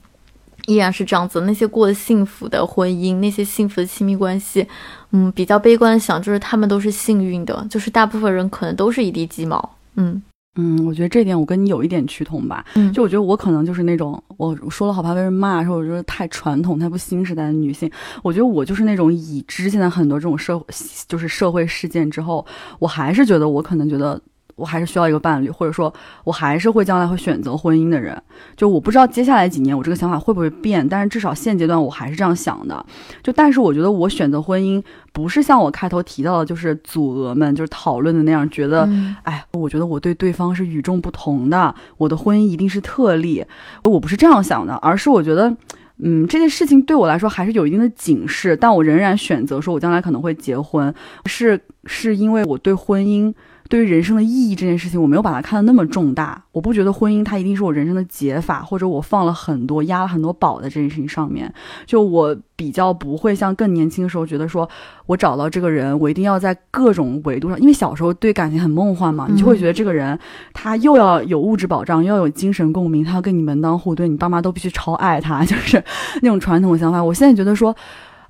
[0.66, 4.66] 依然是这样子，那些过得幸福的婚姻，那些幸福的亲密关系，
[5.12, 10.22] 嗯，比较悲观的想，就是他们都是幸运的，就是大部分人可能都是一地鸡毛，嗯。
[10.56, 12.64] 嗯，我觉得这点我跟你有一点趋同吧。
[12.76, 17.90] 嗯就我觉得我可能就是那种，我我说了好怕被人骂，说我觉得太传统、太不新时代的女性。
[18.22, 20.64] 我觉得我就是那种已知现在很多这种社
[21.08, 22.46] 就是社会事件之后，
[22.78, 24.20] 我还是觉得我可能觉得
[24.56, 25.92] 我还是需要一个伴侣，或者说
[26.24, 28.20] 我还是会将来会选择婚姻的人。
[28.56, 32.84] 就我不知道接下来几年我这个想法会不会变，但是至少现阶段我还是这样想的。
[33.22, 38.84] 就但是我觉得我选择婚姻不是像我开头提到的，就是祖额们就是讨论的那样，觉得。
[38.86, 43.44] 嗯哎，我觉得我对对方是与众不同的，我的婚姻一定是特例。
[43.84, 45.54] 我不是这样想的，而是我觉得，
[45.98, 50.94] 嗯，这件事情对我来说还是有一定的警示，但我仍然选择说我将来可能会结婚，
[51.26, 53.32] 是是因为我对婚姻。
[53.68, 56.44] 对于人生的意义这件事情，我没有把它看得那么重大。
[56.52, 61.52] 我不觉得婚姻它一定是我人生的解法，或者我放了很多压了很多宝在这件事情上面。
[61.86, 64.68] 就我比较不会像更年轻的时候觉得说，
[65.06, 70.18] 我找到这个人，我一定要在各种维度上，因为小时候对感情很梦幻嘛，你就会觉得这个人
[70.52, 75.82] 他又要有物质保障，又要有精神共鸣，他要跟你门当户对，你爸妈都必须超爱他， 就是
[76.22, 77.02] 那种传统的想法。
[77.02, 77.74] 我现在觉得说。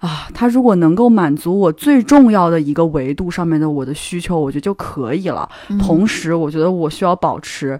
[0.00, 5.48] 啊，他如果能够满足我最重要的一个维度上面的我的需求，我觉得就可以了。
[5.68, 7.78] 嗯同时，我觉得我需要保持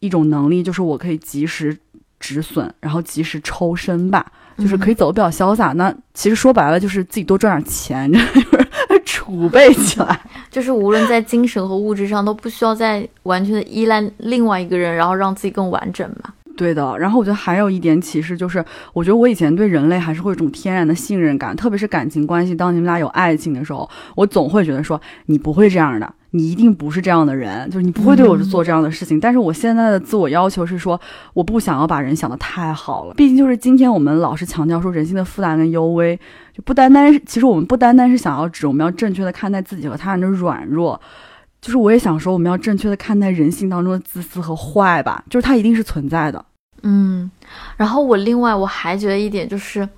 [0.00, 1.76] 一种能力，就是我可以及时
[2.18, 4.26] 止损，然后及时抽身吧，
[4.58, 5.72] 就是可以走得比较潇洒。
[5.72, 8.18] 那其实说白了，就是自己多赚点钱，就
[8.90, 10.20] 是储备起来。
[10.50, 16.32] 就是无论在精神和物质上都不需要再完全的依赖另外一个人，然后让自己更完整嘛。
[16.56, 29.18] 对的，然后我觉得还有一点启示就是，我觉得我以前对人类还是会有一种天然的信任感，特别是感情关系，当你们俩有爱情的时候，我总会觉得说你不会这样的，你一定不是这样的人，就是你不会对我做这样的事情。
[29.18, 31.00] 但是我现在的自我要求是说，
[31.34, 36.14] 我不想要把人想得太好了，毕竟就是今天我们老是强调说人性的复杂跟幽微，
[36.54, 41.00] 就不单单是，其实我们不单单是想要指我们要正确的看待自己和他人的软弱。
[41.62, 46.44] 就是我也想说，我们要正确的看待人性当中的自私和坏吧，就是它一定是存在的。
[46.82, 47.30] 嗯，
[47.76, 49.88] 然后我另外我还觉得一点就是，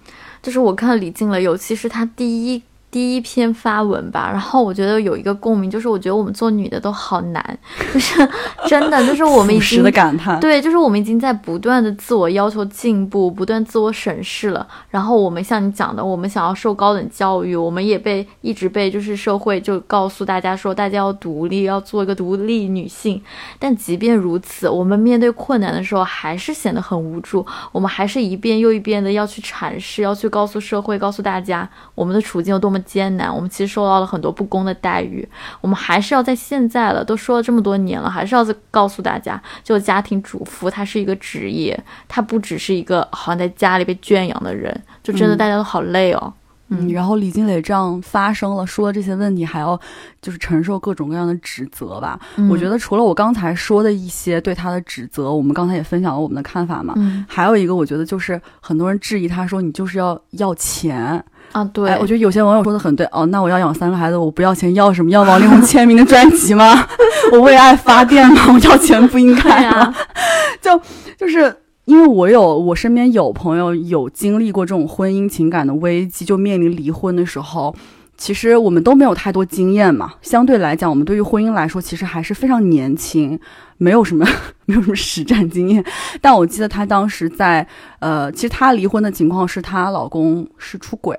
[0.42, 2.62] 就是我看李静了，尤其是她第一
[2.95, 7.59] 第一篇发文吧，然后我觉得有一个共鸣，就是我觉得我们做女的都好难，
[7.93, 8.29] 就是
[8.69, 14.65] 真的，就是我们已朴 实经的感叹，对，就是我们已经在不断的自我要求进步，不断自我审视了。
[14.91, 23.21] 然后我们像你讲的，我们想要受高等教育，我们也被一直被就是社会就告诉大家说，大家要独立，要做一个独立女性。
[23.59, 27.45] 但即便如此，我们面对困难的时候，还是显得很无助。
[27.73, 33.35] 我们还是一遍又一遍的要去阐释，要去告诉社会，告诉大家我们的处境有多么艰难。
[33.35, 35.27] 我们其实受到了很多不公的待遇。
[35.61, 46.33] 我们还是要在现在了，都说了这么多年了，还是要告诉大家，就家庭主妇，她是一个职业，她不只是一个好像在家里被圈养的人，就真的嗯大家都好累哦。
[46.68, 49.79] 嗯，然后李金磊这样发生了，说了这些问题，还要
[50.23, 52.18] 就是承受各种各样的指责吧。
[52.37, 56.94] 嗯我觉得除了我刚才说的一些对他的指责，我们刚才也分享了我们的看法嘛。
[56.97, 61.23] 嗯还有一个，我觉得就是很多人质疑他说你就是要要钱。
[61.55, 65.11] 啊，对，哎，我觉得有些网友说的很对哦，那我要养三个孩子，我不要钱，要什么？
[65.11, 66.85] 要王力宏签名的专辑吗？
[67.31, 68.43] 我为爱发电吗？
[68.53, 69.79] 我要钱不应该吗？
[69.79, 69.95] 啊，
[70.61, 70.81] 就
[71.17, 77.73] 就是因为我有我身边有朋友有经历过这种婚姻情感的危机，就面临离婚的时候，
[78.19, 80.14] 其实我们都没有太多经验嘛。
[80.23, 83.38] 相对来讲，我们对于婚姻来说，其实还是非常年轻，
[83.79, 84.27] 没有什么
[84.67, 85.85] 没有什么实战经验。
[86.21, 87.64] 但我记得她当时在
[88.01, 91.17] 呃，其实她离婚的情况是她老公是出轨。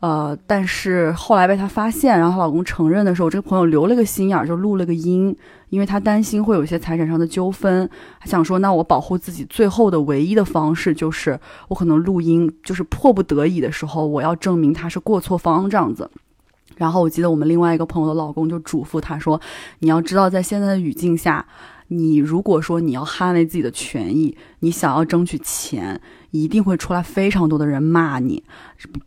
[0.00, 5.36] 呃，但是后来被她发现，然后她老公承认的时候，这个朋友留了个心眼儿，就录了个音，
[5.68, 16.10] 因为她担心会有一些财产上的纠纷，她想说，那我保护自己最后的唯一的方式就是我可能录音，就是迫不得已的时候，我要证明他是过错方这样子。
[16.76, 19.38] 然后我记得我们另外一个朋友的老公就嘱咐她说，
[19.80, 21.44] 你要知道，在现在的语境下，
[21.92, 26.00] 你如果说你要捍卫自己的权益，你想要争取钱，
[26.30, 28.42] 一定会出来非常多的人骂你，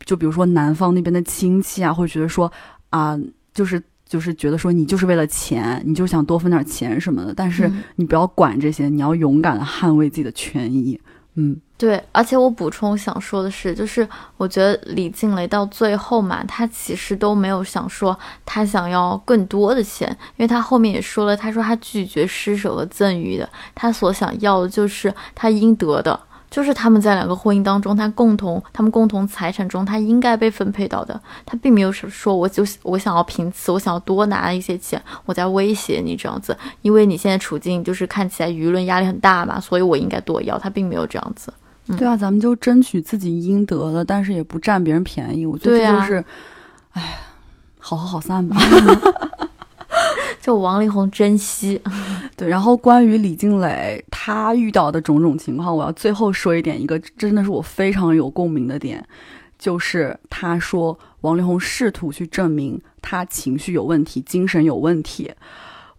[0.05, 2.51] 就比如说男方那边的亲戚啊，会觉得说
[2.89, 3.17] 啊、
[3.53, 7.83] 就是就是觉得说你就是为了钱，你就想多分点钱什么的，但是嗯。
[7.95, 10.99] 你不要管这些，你要勇敢的捍卫自己的权益。
[11.05, 26.17] 嗯嗯对，而且我补充想说的是，就是我觉得李静蕾到最后嘛，她其实都没有想说她想要更多的钱，因为她后面也说了，她说她拒绝施舍和赠予的，她所想要的就是她应得的。
[26.53, 41.51] 就是他们在两个婚姻当中，他共同他们共同财产中，他应该被分配到的，他并没有说我就我想要凭此，我想要多拿一些钱，我在威胁你这样子，因为你现在处境就是看起来舆论压力很大嘛，所以我应该多要，他并没有这样子。
[41.97, 45.47] 对啊，咱们就争取自己应得的，但是也不占别人便宜。
[45.47, 46.23] 我觉得就是，
[46.91, 47.17] 哎，
[47.79, 48.55] 好合好散吧。
[50.43, 51.81] 就王力宏珍惜，
[52.35, 59.01] 对，然后关于李静蕾她遇到的种种情况，我要最后说一点，一个真的是我非常有共鸣的点，
[59.57, 65.31] 就是她说王力宏试图去证明他情绪有问题，精神有问题。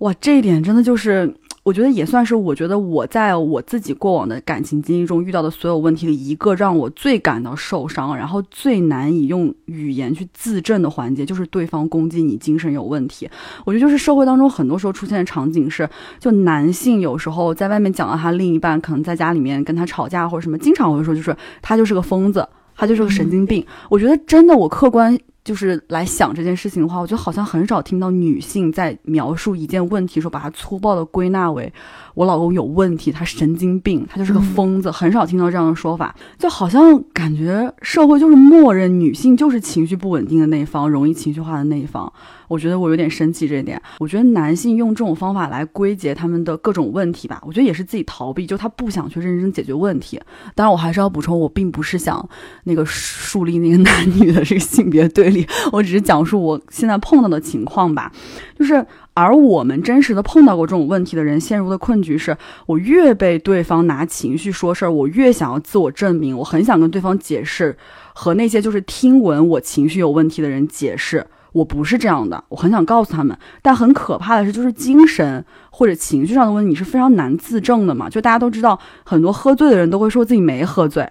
[0.01, 1.35] 哇，这一点真的就是。
[1.65, 13.27] 我觉得也算是，我觉得我在我自己过往的感情经历中遇到的所有问题里一个让我最感到受伤，然后最难以用语言去自证的环节，就是对方攻击你精神有问题。
[13.65, 15.89] 我觉得就是社会当中很多时候出现的场景是，
[16.21, 22.47] 就男性有时候在外面讲到他另一半可能在家里面跟他吵架或者什么，经常会说就是他就是个疯子，
[22.77, 23.67] 他就是个神经病。
[23.89, 25.19] 我觉得真的，我客观。
[25.45, 31.71] 就是来想这件事情的话，我觉得好像很少听到女性在描述一件问题时候，把它粗暴的归纳为
[32.15, 36.15] 我老公有问题，他神经病，他就是个疯子，很少听到这样的说法。
[36.39, 42.11] 就好像感觉社会就是默认女性就是情绪不稳定的那一方，容易情绪化的那一方。
[42.47, 43.81] 我觉得我有点生气这一点。
[43.99, 50.21] 我觉得男性用这种方法来归结他们的各种问题吧，我觉得也是自己逃避，就他不想去认真解决问题。
[50.55, 52.29] 当然，我还是要补充，我并不是想
[52.65, 58.13] 那个树立那个男女的这个性别对立，我只是讲述我现在碰到的情况吧。
[58.57, 62.37] 就是而我们真实的碰到过这种问题的人，陷入的困局是：
[62.67, 67.77] 我越被对方拿情绪说事儿，我越想要自我证明，我很想跟对方解释，
[68.13, 71.27] 和那些就是听闻我情绪有问题的人解释。
[71.53, 78.11] 我不是这样的，我很想告诉他们，但很可怕的是，就是精神或者情绪上的问题，你是非常难自证的嘛。
[78.11, 81.09] 就大家都知道，很多喝醉的人都会说自己没喝醉，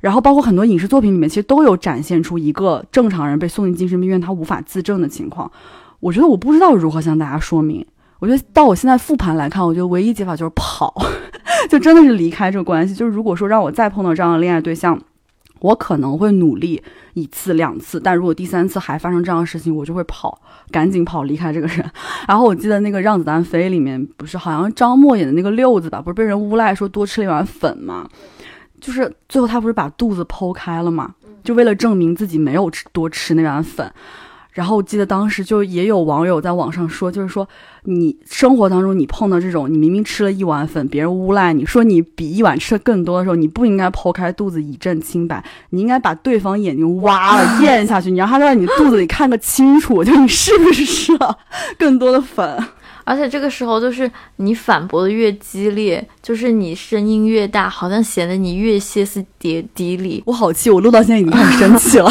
[0.00, 5.50] 然后包括很多影视作品里面，其实都有展现出一个正常人被送进精神病院，他无法自证的情况。
[6.00, 7.84] 我觉得我不知道如何向大家说明。
[8.20, 10.92] 我觉得到我现在复盘来看，我觉得唯一解法就是跑，
[11.70, 12.92] 就真的是离开这个关系。
[12.92, 15.00] 就是如果说让我再碰到这样的恋爱对象，
[15.60, 16.82] 我可能会努力
[17.14, 20.40] 一次两次，但如果第三次还发生这样的事情，我就会跑，
[20.72, 21.88] 赶紧跑离开这个人。
[22.26, 28.08] 然后我记得那个《让子弹飞》里面，不是好像张默演的那个六子吧，不是被人诬赖说多吃了一碗粉吗？
[28.80, 31.14] 就是最后他不是把肚子剖开了吗？
[31.44, 33.88] 就为了证明自己没有吃多吃那碗粉。
[34.52, 37.48] 然后我记得当时就也有网友在网上说，就是说
[37.84, 51.38] 你生活当中你碰到这种，你明明吃了一碗粉，别人诬赖你说你比一碗吃的更多的时候，你不应该剖开肚子以证清白，你应该把对方眼睛挖了咽下去，你让他在你肚子里看个清楚，就你是不是吃了
[51.78, 52.58] 更多的粉。
[53.04, 60.22] 而且这个时候，就是你反驳的越激烈，就是你声音越大，好像显得你越歇斯底底里。
[60.26, 62.10] 我好气，我录到现在已经开始生气了。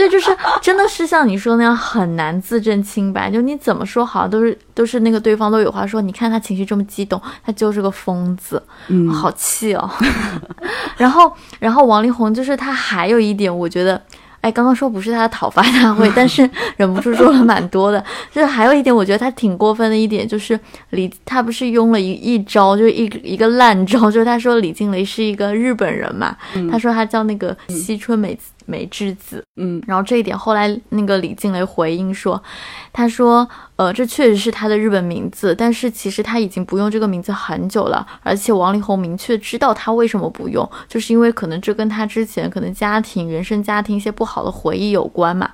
[0.00, 6.00] 对，就是真的是像你说那样很难自证清白，就你怎么说好像都是都是那个对方都有话说。
[6.00, 9.90] 你看他情绪这么激动，他就是个疯子，嗯，好气哦。
[10.96, 14.00] 然后，然后王力宏就是他还有一点，我觉得。
[14.42, 16.48] 哎，刚刚说不是他的讨伐大会，但是
[16.78, 18.02] 忍不住说了蛮多的。
[18.32, 20.58] 就是还有一点，我觉得他挺过分的一点，就是
[20.92, 26.34] 李他不是用了一一招，就是一一个烂招，就是他说李静蕾是一个日本人嘛，
[26.72, 28.34] 他说他叫那个西春美
[28.70, 32.40] 美智子，嗯，然后这一点后来那个李静蕾回应说，
[32.92, 45.50] 他说，呃，这确实是他的日本名字，但是其实他已经不用这个名字很久了，而且王力宏明确知道他为什么不用，就是因为可能这跟他之前可能家庭、原生家庭一些不好的回忆有关嘛。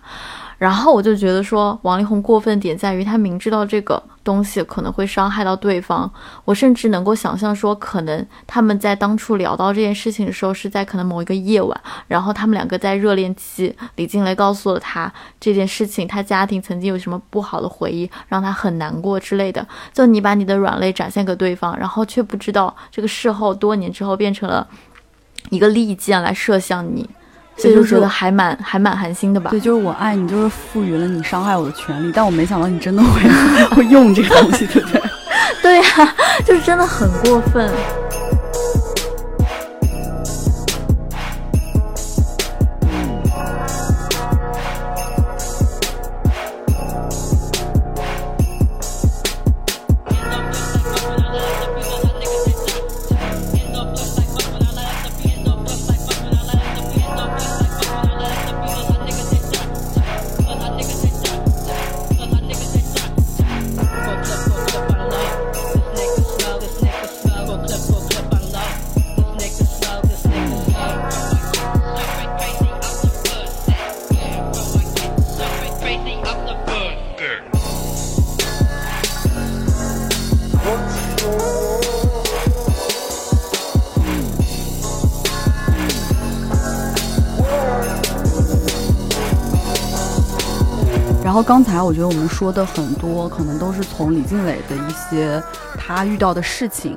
[0.59, 6.11] 然后我就觉得说，王力宏过分点在于他明知道这个东西可能会伤害到对方。
[6.45, 19.65] 我甚至能够想象说，可能他们在当初聊到这件事情的时候，是在可能某一个夜晚，然后他们两个在热恋期，李静蕾告诉了他这件事情，他家庭曾经有什么不好的回忆，让他很难过之类的。
[19.93, 24.67] 就你把你的软肋展现给对方，然后却不知道这个事后多年之后变成了
[25.51, 27.09] 一个利剑来射向你。
[27.57, 29.51] 所以就觉得还蛮还蛮寒心的吧。
[29.51, 33.21] 对，就是我爱你，就是赋予了你伤害我的权利，但我没想到你真的会
[33.77, 35.03] 会用这个东西，对不对？
[35.63, 37.71] 对呀、就是真的很过分。
[91.37, 95.43] 后刚才我觉得我们说的很多，可能都是从李静蕾的一些
[95.77, 96.97] 他遇到的事情，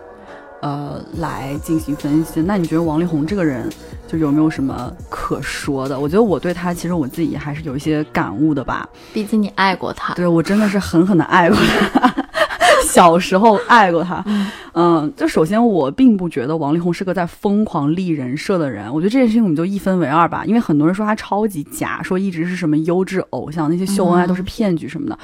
[0.61, 2.41] 呃，来进行分析。
[2.41, 3.69] 那你觉得王力宏这个人，
[4.07, 5.99] 就有没有什么可说的？
[5.99, 8.87] 我觉得我对他，其实我自己还是有一些感悟的吧。
[9.13, 11.57] 毕竟你爱过他，对我真的是狠狠的爱过
[11.91, 12.15] 他。
[12.87, 25.17] 小时候爱过他，嗯，嗯就首先我并不觉得王力宏是个在疯狂立人设的人，我觉得这件事情我们就一分为二吧，因为很多人说他超级假，说一直是什么优质偶像，那些秀恩爱都是骗局什么的，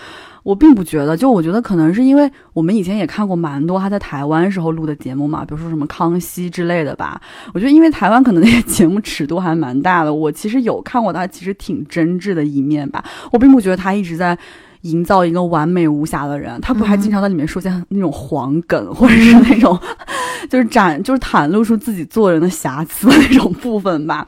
[0.44, 7.22] 我并不觉得，就我觉得可能是因为我们以前也看过蛮多他在台湾时候录的节目嘛，比如说什么康熙之类的吧，
[7.54, 14.38] 我觉得因为台湾可能那些节目尺度还蛮大的，我其实有看过他其实挺真挚的一面吧，我并不觉得他一直在。
[14.86, 19.78] 营造一个完美无瑕的人，他不还经常在里面出现那种黄梗， 或者是那种，
[20.50, 24.26] 就是展就是袒露出自己做人的瑕疵的那种部分吧。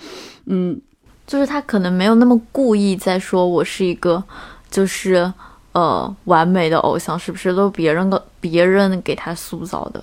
[0.47, 0.79] 嗯，
[1.27, 4.23] 就是他可能没有那么故意在说我是一个，
[4.71, 5.31] 就是
[5.73, 10.01] 呃完美的偶像，是不是都别人的别人给他塑造的？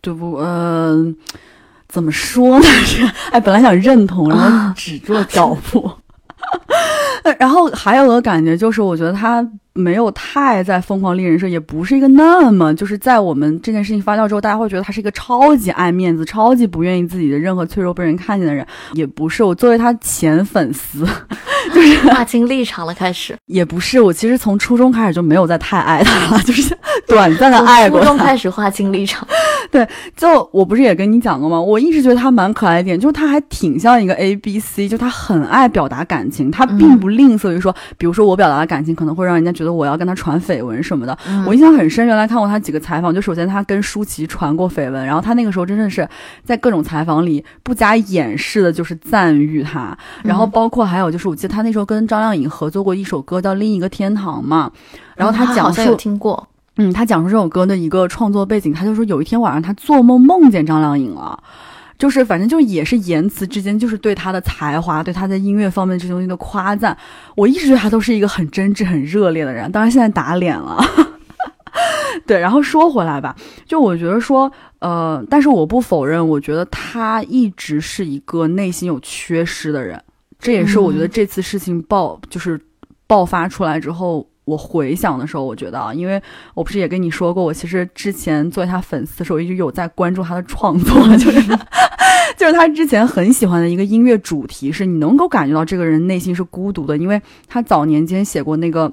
[0.00, 0.36] 对不？
[0.38, 1.14] 嗯，
[1.88, 2.66] 怎么说呢？
[2.84, 5.88] 是 哎，本来想认同，然后止住了脚步。
[7.38, 9.46] 然后还有个感觉就是，我觉得他。
[9.74, 19.42] 没有太在疯狂立人设，也不是一个那么就是在我们这件事情发酵之后，大家会觉得他是一个超级爱面子、超级不愿意自己的任何脆弱被人看见的人，也不是。
[19.42, 21.06] 我作为他前粉丝，
[21.72, 23.98] 就是 划清立场了，开始也不是。
[23.98, 26.76] 我其实从初中开始就没有再太爱他了，就是
[27.08, 27.98] 短暂的爱过。
[27.98, 29.26] 初中开始划清立场，
[29.72, 31.58] 对，就我不是也跟你讲过吗？
[31.58, 39.62] 我一直觉得他蛮可爱一点，就是他还挺像一个 A B C，就他很爱表达感情，他并不吝啬于说，比如说我表达的感情可能会让人家觉。
[39.62, 41.16] 得我要跟他传绯闻什么的，
[41.46, 42.04] 我印象很深。
[42.04, 46.08] 原来看过他几个采访，就首先他跟舒淇传过绯闻，然后他那个时候真的是
[46.44, 49.96] 在各种采访里不加掩饰的，就是赞誉他。
[50.24, 54.68] 然后包括还有就是，我记得他那时候跟张靓颖合作过一首歌叫《另一个天堂》嘛，
[55.14, 56.48] 然后他讲述听过，
[56.82, 61.40] 嗯，他讲述这首歌的一个创作背景，他就说有一天晚上他做梦梦见张靓颖了。
[61.96, 66.96] 就是反正就也是言辞之间，就是对他的才华，对他在音乐方面这些东西的夸赞。
[67.36, 69.70] 我一直觉得他都是一个很真挚、很热烈的人。
[69.70, 70.84] 当然现在打脸了。
[72.26, 80.02] 对，然后说回来吧，就我觉得说，呃，但是我不否认，我觉得他一直是一个内心有缺失的人。
[80.40, 82.60] 这也是我觉得这次事情爆就是
[83.06, 84.26] 爆发出来之后。
[84.44, 86.20] 我回想的时候，我觉得啊，因为
[86.54, 91.40] 我不是也跟你说过，我其实之前作为他粉丝的时候，一直有在关注他的创作， 就是
[92.36, 98.92] 就是他之前很喜欢的一个音乐主题，是你能够感觉到这个人内心是孤独的，因为他早年间写过那个。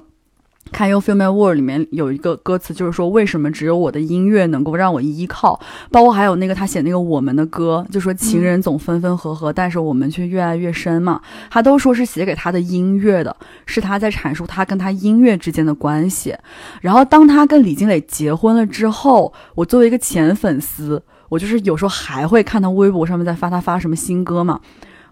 [0.72, 5.58] Can you feel my world 里面有一个歌词，就是说为什么只有我的音乐能够让我依靠？
[5.90, 11.20] 包括还有那个他写那个我们的歌，就说情人总分分合合，但是我们却越爱越深嘛。
[11.50, 13.34] 他都说是写给他的音乐的，
[13.66, 16.36] 是他在阐述他跟他音乐之间的关系。
[16.80, 24.60] 然后当他跟李金磊结婚了之后，我作为一个前粉丝，我就是有时候还会看他微博上面在发他发什么新歌嘛。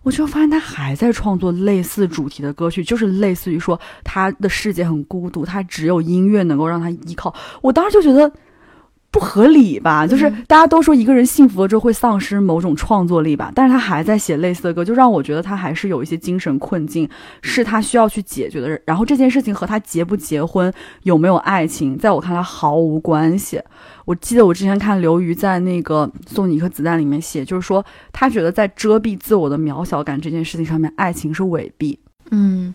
[0.09, 7.35] 我就发现他还在创作类似主题的歌曲，就是类似于说他的世界很孤独，他只有音乐能够让他依靠。
[7.61, 8.33] 我当时就觉得。
[9.11, 10.07] 不合理吧？
[10.07, 17.09] 就是大家都说一个人幸福了之后会丧失某种创作力吧，但是他还在写类似的歌，就让我觉得他还是有一些精神困境，
[17.41, 18.81] 是他需要去解决的。
[18.85, 20.73] 然后这件事情和他结不结婚、
[21.05, 23.61] 有没有爱情，在我看来毫无关系。
[24.05, 31.99] 我记得我之前看刘瑜在那个《送你一颗子弹》里面写，就是说他觉得在遮蔽自我的渺小感这件事情上面，爱情是伪币。
[32.31, 32.75] 嗯，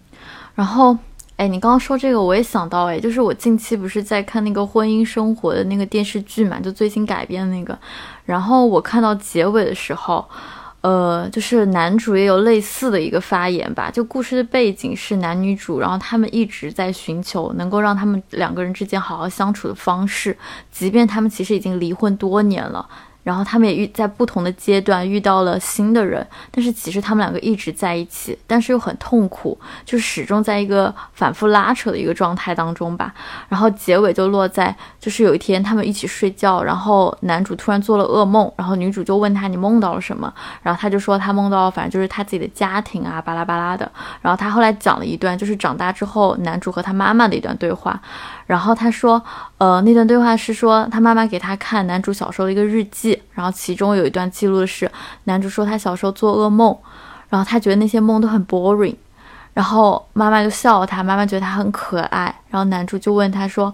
[0.55, 0.97] 然后。
[1.35, 7.77] 哎，你刚刚说这个，我也想到，哎，就是我近期不是在看那个婚姻生活的那个电视剧嘛，就最新改编的那个，
[8.25, 10.23] 然后我看到结尾的时候，
[10.81, 20.37] 呃，就是男主也有类似的一个发言吧，就故事的背景是男女主，然后他们一直在寻求能够让他们两个人之间好好相处的方式，
[20.71, 22.87] 即便他们其实已经离婚多年了。
[23.23, 33.13] 然后他们也遇在不同的阶段遇到了新的人，但是其实他们两个一直在一起，但是又很痛苦，就始终在一个反复拉扯的一个状态当中吧。
[33.47, 43.89] 然后结尾就落在，就是有一天他们一起睡觉，然后男主突然做了噩梦，然后女主就问他你梦到了什么，然后他就说他梦到反正就是他自己的家庭啊巴拉巴拉的。
[44.21, 48.01] 然后他后来讲了一段就是长大之后男主和他妈妈的一段对话。
[48.45, 49.23] 然后他说，
[49.57, 54.89] 呃，那段对话是说他妈妈给他看男主小时候的一个日记，然后其中有一段记录的是
[55.23, 56.77] 男主说他小时候做噩梦，
[57.29, 58.95] 然后他觉得那些梦都很 boring，
[59.53, 63.73] 然后妈妈就笑了他，妈妈觉得他很可爱，然后男主就问他说，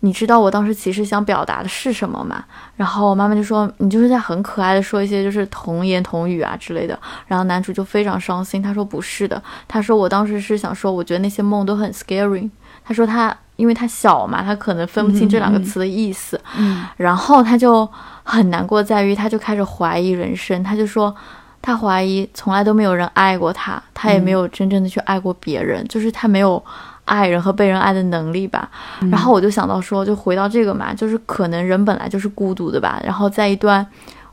[0.00, 2.44] 你知道我当时其实想表达的是什么吗？
[2.76, 6.98] 然后妈妈就说你就是在很可爱的说一些就是童言童语啊之类的，
[7.28, 12.50] 然后男主就非常伤心，他说不是的，他说我当时是想说我觉得那些梦都很 scary。
[12.84, 17.88] 他说他因为他小嘛，他可能分不清这两个词的意思，嗯然后他就
[18.22, 21.14] 很难过，在于他就开始怀疑人生，他就说
[21.60, 26.62] 他怀疑从来都没有人爱过他，他也没有真正的去爱过别人，就是他没有
[27.04, 28.68] 爱人和被人爱的能力吧。
[29.10, 33.86] 然后我就想到说，就回到这个嘛，就是可能人本来就是孤独的吧，然后在一段。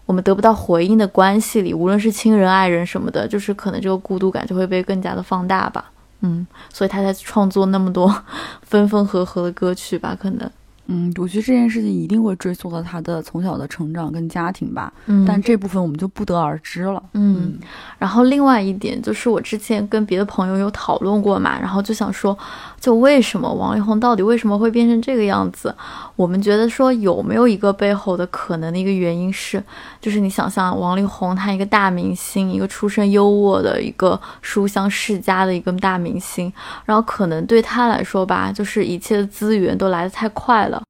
[0.05, 5.85] 我们得不到回应的关系里，无论是亲人、爱人什么的，就是可能这个孤独感就会被更加的放大吧。
[6.21, 8.13] 嗯，所以他才创作那么多
[8.63, 10.49] 分分合合的歌曲吧，可能。
[10.91, 17.03] 嗯，我觉得这件事情一定会追溯到他的从小的成长跟家庭吧，嗯，但这部分我们就不得而知了。
[17.13, 17.59] 嗯，
[17.99, 22.35] 然后另外一点就是我之前跟别的朋友有讨论过嘛，然后就想说，
[22.79, 25.75] 就为什么王力宏到底为什么会变成这个样子？
[26.15, 29.63] 我们觉得说有没有一个背后的可能的一个原因是，
[30.01, 36.51] 就是你想象王力宏他一个大明星，一个出身优渥的一个书香世家的一个大明星，
[36.85, 40.81] 然后可能对他来说吧，就是一切的资源都来的太快了。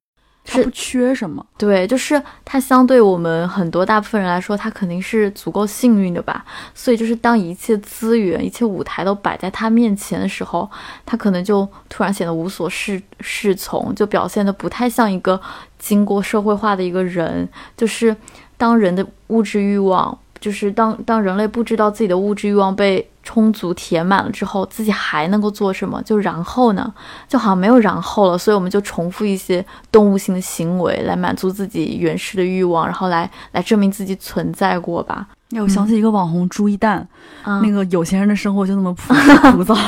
[0.50, 6.44] 他不缺什么，对，就是他相对我们很多大部分人来说，他肯定是足够幸运的吧。
[6.74, 10.68] 所以就是当一切资源、一切舞台都摆在他面前的时候，
[11.06, 15.40] 他可能就突然显得无所适适从，就表现的不太像一个
[15.78, 17.48] 经过社会化的一个人。
[17.76, 18.16] 就是
[18.56, 26.02] 当人的物质欲望，就是当当人类不知道自己的物质欲望被充足填满了之后，自己还能够做什么？
[26.02, 26.92] 就然后呢？
[27.28, 35.26] 就好像没有然后了，所以我们就重复一些动物性的行为来满足自己原始的欲望，然后来来证明自己存在过吧。
[35.52, 37.06] 哎，我想起一个网红朱一蛋，
[37.44, 39.76] 嗯，那个有钱人的生活就那么朴实枯燥。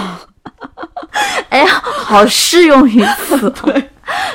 [1.51, 3.49] 哎呀，好适用于此。
[3.63, 3.91] 对，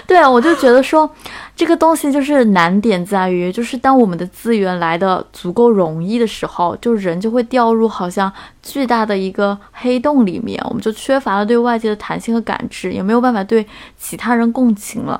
[0.05, 1.09] 对啊，我就觉得说，
[1.58, 8.32] 这个东西就是难点在于，就是当我们的资源来的足够容易的时候，就人就会掉入好像
[8.62, 13.66] 巨大的一个黑洞里面，我们就缺乏了对外界的弹性和感知，也没有办法对
[13.97, 15.20] 其他人共情了。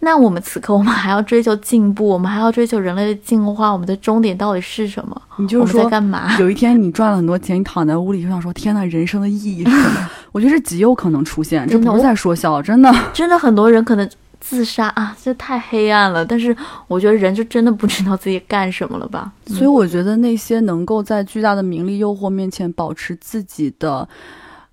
[0.00, 5.22] 那我们此刻，我们还要追求进步，我们还要追求人类的进化，我们的终点到底是什么？
[5.36, 6.36] 你就是说在，干嘛？
[6.40, 12.92] 有一天你赚了很多钱，你躺在屋里就想说：“天呐，人生的意义是什么？” 我觉得这极有可能出现，这不是在说笑，真的。
[13.12, 14.08] 真的很多人可能
[14.40, 16.24] 自杀啊，这太黑暗了。
[16.24, 16.56] 但是
[16.88, 19.32] 我觉得人就真的不知道自己干什么了吧？
[19.46, 24.08] 所以我觉得那些能够在巨大的名利诱惑面前保持自己的。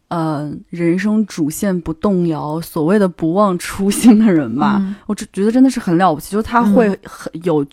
[0.10, 7.66] 呃，人生主线不动摇，所谓的不忘初心的人吧，嗯我只觉得真的是很了不起，就是他会很有，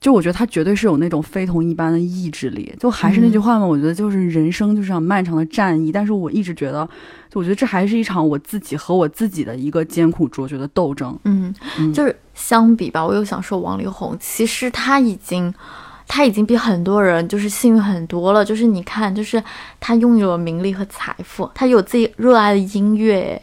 [0.00, 2.72] 就我觉得他绝对是有那种非同一般的意志力。
[2.78, 6.88] 就还是那句话嘛，我觉得就是人生就是场漫长的战役，但是我一直觉得，
[7.30, 11.18] 就我觉得这还是一场我自己和我自己的一个艰苦卓绝的斗争。
[11.24, 15.52] 嗯，嗯就是相比吧，我又想说王力宏，其实他已经。
[16.08, 19.42] 他已经比很多人就是幸运很多了，就是你看，就是
[19.80, 23.42] 他拥有了名利和财富，他有自己热爱的音乐，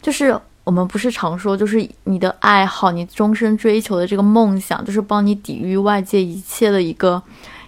[0.00, 0.32] 就是
[0.64, 7.22] 我们不是常说，就是你的爱好，你终身追求的这个梦想，就是帮你抵御外界一切的一个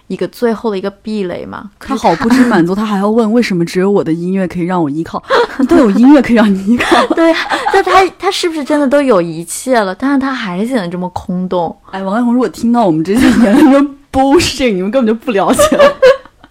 [0.07, 1.69] 一个最后的一个壁垒嘛。
[1.79, 5.21] 他好不知满足，他还要问为什么只有我的音乐可以让我依靠？
[5.69, 7.05] 都有音乐可以让你依靠。
[7.13, 7.31] 对，
[7.71, 9.93] 就他他是不是真的都有一切了？
[9.93, 11.75] 但是他还是显得这么空洞。
[11.91, 15.97] 哎，王力宏，如果听到我们这些言论 bullshit，你们根本就不了解了。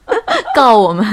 [0.55, 1.05] 告我们，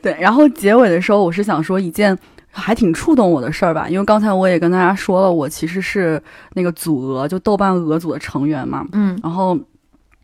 [0.00, 2.16] 对，然后结尾的时候，我是想说一件
[2.54, 6.22] 还挺触动我的事儿吧，因为刚才我也跟大家说了，我其实是
[6.54, 8.86] 那个组鹅，就豆瓣鹅组的成员嘛。
[8.92, 9.58] 嗯然后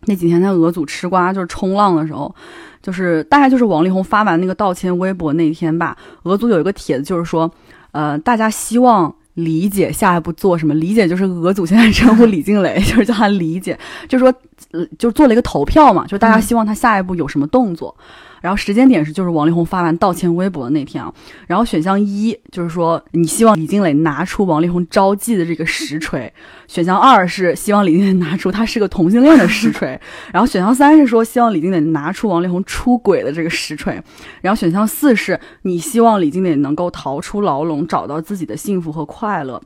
[0.06, 2.34] 那几天在鹅组吃瓜，就是冲浪的时候，
[2.80, 7.50] 就是大概就是王力宏发完那个道歉微博那天吧，鹅组有一个帖子，就是说，
[7.92, 9.14] 呃，大家希望。
[9.34, 10.74] 理解下一步做什么？
[10.74, 14.34] 理解就是鹅组现在称呼李静蕾， 就是叫他理解，就是说，
[14.72, 17.96] 呃，就做了一个投票嘛，就是大家嗯希望他下一步有什么动作。
[18.40, 21.12] 然后时间点是就是王力宏发完道歉微博的那天啊，
[21.46, 26.32] 然后选项一就是说你希望李静蕾拿出王力宏招妓的这个实锤，
[26.66, 30.00] 选项二是希望李静蕾拿出他是个同性恋的实锤，
[30.32, 34.02] 然后选项三是说希望李静蕾拿出王力宏出轨的这个实锤，
[34.40, 39.60] 然后选项四是你希望李静蕾能够逃出牢笼，找到自己的幸福和快乐。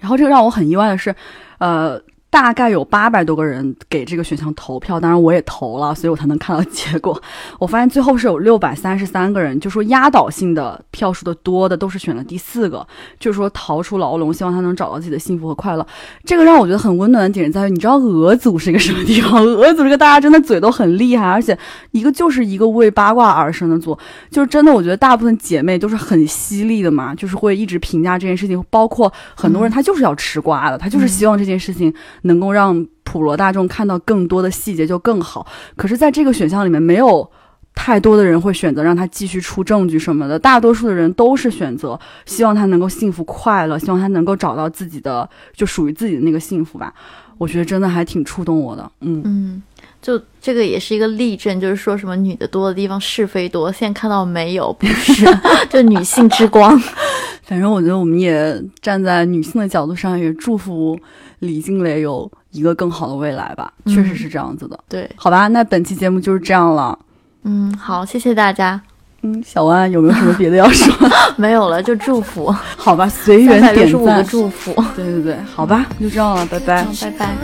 [0.00, 1.14] 然后这个让我很意外的是，
[1.58, 2.00] 呃。
[2.34, 7.16] 大概有八百多个人给这个选项投票，当然我也投了，所以我才能看到结果。
[7.60, 12.84] 我发现最后是有六百三十三个人，就说压倒性的票数的多的都是选了第四个，
[13.20, 15.86] 就是说逃出牢笼，希望他能找到自己的幸福和快乐。
[16.24, 19.40] 这个让我觉得很温暖的点在于，你知道俄组是一个什么地方？
[19.54, 21.56] 俄组这个大家真的嘴都很厉害，而且
[21.92, 23.96] 一个就是一个为八卦而生的组，
[24.28, 31.94] 就是真的，我觉得大部分姐妹都是很犀利的嘛，就是会一直评价这件事情，包括很多人他就是要吃瓜的，他就是希望这件事情
[32.24, 35.46] 能够让普罗大众看到更多的细节就更好。
[35.76, 37.26] 可是，在这个选项里面没有
[37.74, 46.92] 太多的人会选择让他继续出证据什么的，大多数的人都是选择希望他能够幸福快乐，希望他能够找到自己的就属于自己的那个幸福吧。
[47.36, 49.62] 我觉得真的还挺触动我的，嗯嗯，
[50.00, 54.72] 就这个也是一个例证，就是说什么女的多的地方是非多，现在看到没有？
[54.74, 55.26] 不是，
[55.68, 56.80] 就女性之光。
[57.42, 60.96] 反正我觉得我们也站在女性的角度上，也祝福
[61.44, 63.72] 李静蕾有一个更好的未来吧。
[63.86, 64.78] 确实是这样子的。
[64.88, 66.98] 对，好吧，那本期节目就是这样了。
[67.44, 68.80] 嗯，好，谢谢大家。
[69.22, 70.94] 嗯，小安有没有什么别的要说？
[71.36, 72.50] 没有了，就祝福。
[72.76, 74.24] 好吧，随缘点赞。
[74.24, 74.74] 祝福。
[74.94, 76.84] 对对对，好吧，就这样了，拜拜。
[77.00, 77.34] 拜拜。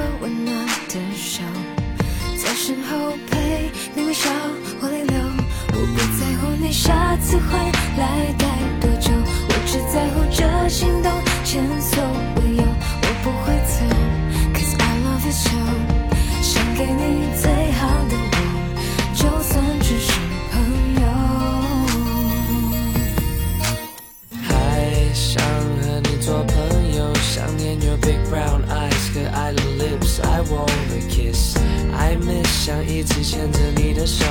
[32.70, 34.24] 想一直牵着你的手，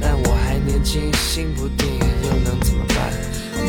[0.00, 1.86] 但我还年轻，心不定，
[2.24, 3.12] 又能怎么办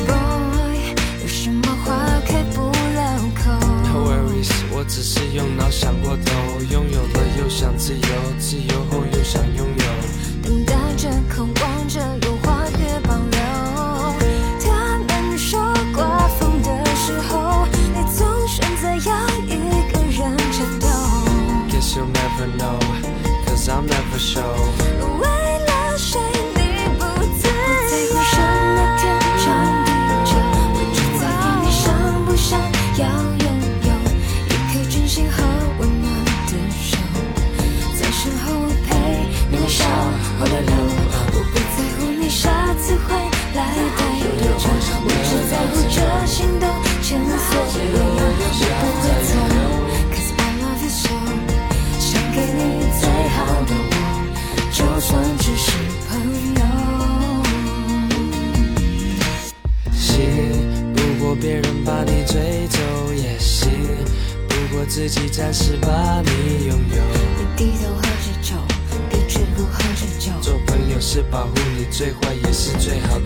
[0.07, 3.51] ？Boy，有什么话开不了口
[3.83, 6.31] ？No worries，我只是用脑想过头，
[6.71, 8.07] 拥有了又想自由，
[8.39, 9.85] 自由后又想拥有，
[10.41, 11.45] 等待着，渴
[65.07, 67.01] 自己暂时把你拥有。
[67.37, 68.55] 你低头喝着酒，
[69.09, 70.33] 别只顾喝着酒。
[70.41, 73.16] 做朋友是保护你，最坏也是最好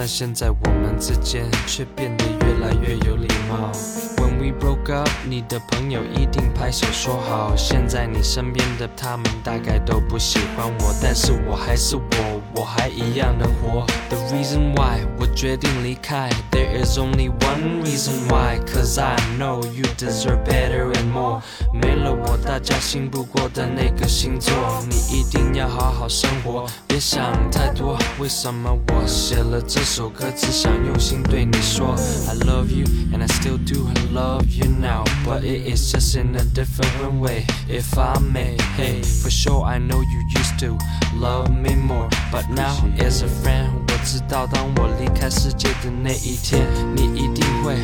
[0.00, 3.70] 但现在我们之间却变得越来越有礼貌。
[4.16, 7.54] When we broke up，你的朋友一定拍手说好。
[7.54, 13.84] 现在你身边的他们大概都不喜欢我，但是我还是我，我还一样能活。
[14.08, 21.11] The reason why 我决定离开 ，There is only one reason why，cause I know you deserve better and
[21.11, 21.41] more。
[21.73, 24.53] 没了我，大家信不过的那个星座，
[24.89, 27.97] 你一定要好好生活，别想太多。
[28.19, 31.95] 为什么我写了这首歌，只想用心对你说，
[32.27, 36.43] I love you and I still do love。love you now, but it is just in a
[36.43, 37.45] different way.
[37.67, 40.77] If I may, hey, for sure I know you used to
[41.19, 47.74] love me more, but now as a friend，我 知道当我离开世界的那一天，你一定会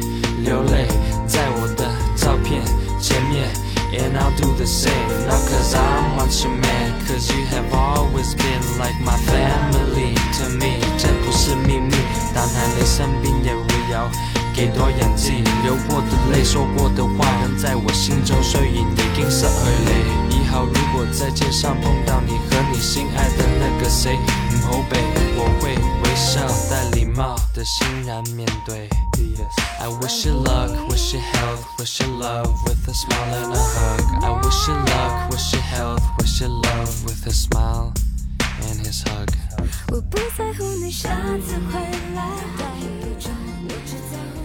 [0.42, 0.88] 流泪
[1.26, 1.84] 在我的
[2.16, 2.62] 照片
[3.00, 3.48] 前面。
[3.96, 4.92] And I'll do the same,
[5.26, 10.50] not cause I'm want your man, cause you have always been like my family to
[10.58, 10.80] me.
[10.98, 11.94] 这不是秘密，
[12.34, 14.10] 当含泪生病也不要。
[14.52, 20.36] 给多眼睛，流过的泪，说过的话，仍在我心中，所以已经失去你。
[20.36, 24.98] 以后如果在街上碰到你和你心爱的那个谁，唔好避，
[25.36, 25.76] 我会
[26.16, 26.40] 微笑
[26.70, 28.88] 带礼貌的欣然面对。
[29.78, 34.24] I wish you luck, wish you health, wish you love with a smile and a hug.
[34.24, 37.92] I wish you luck, wish you health, wish you love with a smile
[38.62, 39.28] and his hug.
[39.92, 41.10] 我不在乎你下
[41.46, 41.78] 次回
[42.14, 42.24] 来
[42.56, 42.64] 带
[43.02, 43.28] 多久。
[43.68, 44.35] 我只在乎